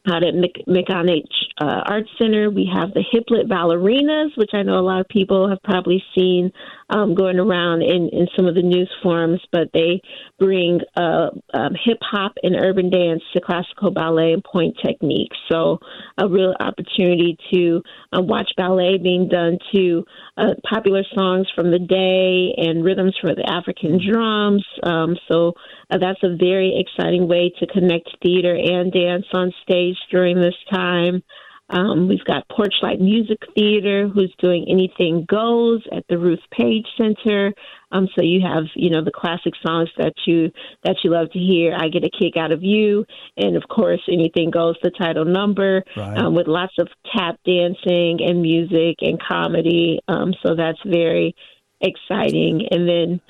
out 0.06 0.22
at 0.22 0.34
McAninch 0.34 1.32
uh, 1.60 1.82
Arts 1.86 2.10
Center. 2.18 2.50
We 2.50 2.70
have 2.72 2.92
the 2.92 3.04
Hiplet 3.12 3.48
Ballerinas, 3.48 4.36
which 4.36 4.50
I 4.52 4.62
know 4.62 4.78
a 4.78 4.84
lot 4.84 5.00
of 5.00 5.08
people 5.08 5.48
have 5.48 5.62
probably 5.62 6.02
seen 6.14 6.52
um, 6.90 7.14
going 7.14 7.38
around 7.38 7.82
in, 7.82 8.10
in 8.12 8.26
some 8.36 8.46
of 8.46 8.54
the 8.54 8.62
news 8.62 8.90
forums, 9.02 9.40
but 9.50 9.68
they 9.72 10.00
bring 10.38 10.80
uh, 10.96 11.30
um, 11.54 11.72
hip 11.84 11.98
hop 12.02 12.32
and 12.42 12.56
urban 12.56 12.90
dance 12.90 13.22
to 13.32 13.40
classical 13.40 13.90
ballet 13.90 14.32
and 14.32 14.44
pointe 14.44 14.76
techniques. 14.84 15.36
So, 15.50 15.78
a 16.18 16.28
real 16.28 16.54
opportunity 16.60 17.38
to 17.52 17.82
uh, 18.12 18.22
watch 18.22 18.50
ballet 18.56 18.98
being 18.98 19.28
done 19.28 19.58
to 19.74 20.04
uh, 20.36 20.54
popular 20.68 21.02
songs 21.14 21.46
from 21.54 21.70
the 21.70 21.78
day 21.78 22.54
and 22.56 22.84
rhythms 22.84 23.16
for 23.20 23.34
the 23.34 23.48
African 23.48 24.00
drums. 24.04 24.64
Um, 24.82 25.16
so, 25.28 25.54
uh, 25.90 25.98
that's 25.98 26.22
a 26.22 26.36
very 26.36 26.78
exciting 26.78 27.28
way 27.28 27.52
to 27.58 27.66
connect 27.66 28.08
theater 28.22 28.54
and 28.54 28.92
dance 28.92 29.26
on 29.32 29.52
stage 29.62 29.96
during 30.10 30.40
this 30.40 30.56
time. 30.72 31.22
Um, 31.70 32.08
we've 32.08 32.24
got 32.24 32.46
Porchlight 32.48 33.00
Music 33.00 33.38
Theater, 33.54 34.06
who's 34.06 34.34
doing 34.38 34.66
Anything 34.68 35.24
Goes 35.26 35.82
at 35.92 36.04
the 36.08 36.18
Ruth 36.18 36.42
Page 36.50 36.86
Center. 36.98 37.54
Um, 37.90 38.06
so 38.14 38.22
you 38.22 38.42
have, 38.42 38.64
you 38.74 38.90
know, 38.90 39.02
the 39.02 39.10
classic 39.10 39.54
songs 39.66 39.88
that 39.96 40.12
you 40.26 40.50
that 40.82 40.96
you 41.02 41.10
love 41.10 41.30
to 41.32 41.38
hear. 41.38 41.74
I 41.74 41.88
get 41.88 42.04
a 42.04 42.10
kick 42.10 42.36
out 42.36 42.52
of 42.52 42.62
you, 42.62 43.06
and 43.38 43.56
of 43.56 43.62
course, 43.68 44.02
Anything 44.12 44.50
Goes, 44.50 44.76
the 44.82 44.90
title 44.90 45.24
number, 45.24 45.82
right. 45.96 46.18
um, 46.18 46.34
with 46.34 46.48
lots 46.48 46.74
of 46.78 46.88
tap 47.16 47.38
dancing 47.46 48.18
and 48.20 48.42
music 48.42 48.96
and 49.00 49.18
comedy. 49.22 50.00
Um, 50.06 50.34
so 50.44 50.54
that's 50.54 50.80
very 50.84 51.34
exciting. 51.80 52.68
And 52.70 52.86
then 52.86 53.20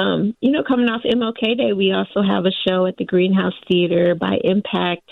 um, 0.00 0.34
you 0.40 0.52
know, 0.52 0.62
coming 0.66 0.88
off 0.88 1.02
MLK 1.04 1.56
Day, 1.56 1.72
we 1.72 1.92
also 1.92 2.22
have 2.26 2.44
a 2.46 2.68
show 2.68 2.86
at 2.86 2.96
the 2.96 3.04
Greenhouse 3.04 3.54
Theater 3.68 4.14
by 4.14 4.38
Impact 4.42 5.08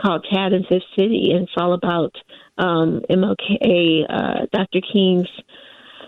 called 0.00 0.26
Tad 0.32 0.52
in 0.52 0.64
Fifth 0.64 0.82
City, 0.98 1.30
and 1.32 1.44
it's 1.44 1.52
all 1.56 1.72
about 1.72 2.12
um, 2.58 3.02
MLK, 3.08 4.04
uh, 4.08 4.46
Dr. 4.52 4.80
King's 4.92 5.28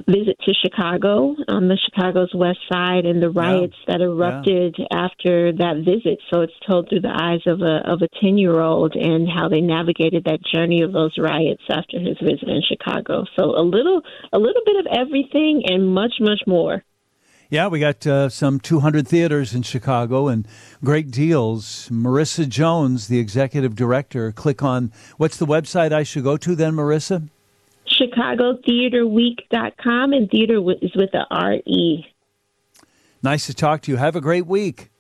visit 0.07 0.37
to 0.45 0.53
Chicago 0.53 1.35
on 1.49 1.69
the 1.69 1.79
Chicago's 1.89 2.33
west 2.35 2.59
side 2.71 3.07
and 3.07 3.23
the 3.23 3.31
riots 3.31 3.75
yeah. 3.87 3.95
that 3.95 4.03
erupted 4.03 4.77
yeah. 4.79 4.87
after 4.93 5.53
that 5.53 5.83
visit. 5.85 6.19
So 6.33 6.43
it's 6.43 6.53
told 6.69 6.89
through 6.89 7.01
the 7.01 7.17
eyes 7.17 7.41
of 7.47 7.63
a 7.63 7.91
of 7.91 8.03
a 8.03 8.09
ten 8.21 8.37
year 8.37 8.61
old 8.61 8.95
and 8.95 9.29
how 9.29 9.49
they 9.49 9.61
navigated 9.61 10.25
that 10.25 10.41
journey 10.53 10.83
of 10.83 10.93
those 10.93 11.17
riots 11.19 11.63
after 11.71 11.99
his 11.99 12.19
visit 12.23 12.49
in 12.49 12.61
Chicago. 12.69 13.25
So 13.39 13.57
a 13.57 13.65
little 13.65 14.03
a 14.33 14.39
little 14.39 14.63
bit 14.67 14.77
of 14.77 14.87
everything 14.93 15.63
and 15.67 15.89
much 15.89 16.15
much 16.21 16.43
more. 16.47 16.85
Yeah, 17.49 17.69
we 17.69 17.79
got 17.79 18.05
uh, 18.07 18.29
some 18.29 18.59
200 18.59 19.07
theaters 19.07 19.55
in 19.55 19.63
Chicago 19.63 20.27
and 20.27 20.49
great 20.83 21.13
deals. 21.13 21.89
Marissa 21.91 22.49
Jones, 22.49 23.07
the 23.07 23.21
executive 23.21 23.77
director, 23.77 24.33
click 24.33 24.65
on 24.65 24.91
what's 25.17 25.37
the 25.37 25.47
website 25.47 25.93
I 25.93 26.03
should 26.03 26.25
go 26.25 26.37
to 26.39 26.57
then, 26.57 26.75
Marissa? 26.75 27.29
ChicagoTheatreWeek.com, 27.89 30.13
and 30.13 30.29
theater 30.29 30.57
is 30.83 30.97
with 30.97 31.15
a 31.15 31.25
R-E. 31.31 32.05
Nice 33.23 33.47
to 33.47 33.55
talk 33.55 33.81
to 33.83 33.93
you. 33.93 33.97
Have 33.97 34.17
a 34.17 34.21
great 34.21 34.47
week. 34.47 34.91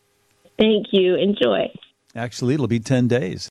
Thank 0.56 0.86
you. 0.92 1.16
Enjoy. 1.16 1.68
Actually, 2.14 2.54
it'll 2.54 2.68
be 2.68 2.80
10 2.80 3.08
days. 3.08 3.44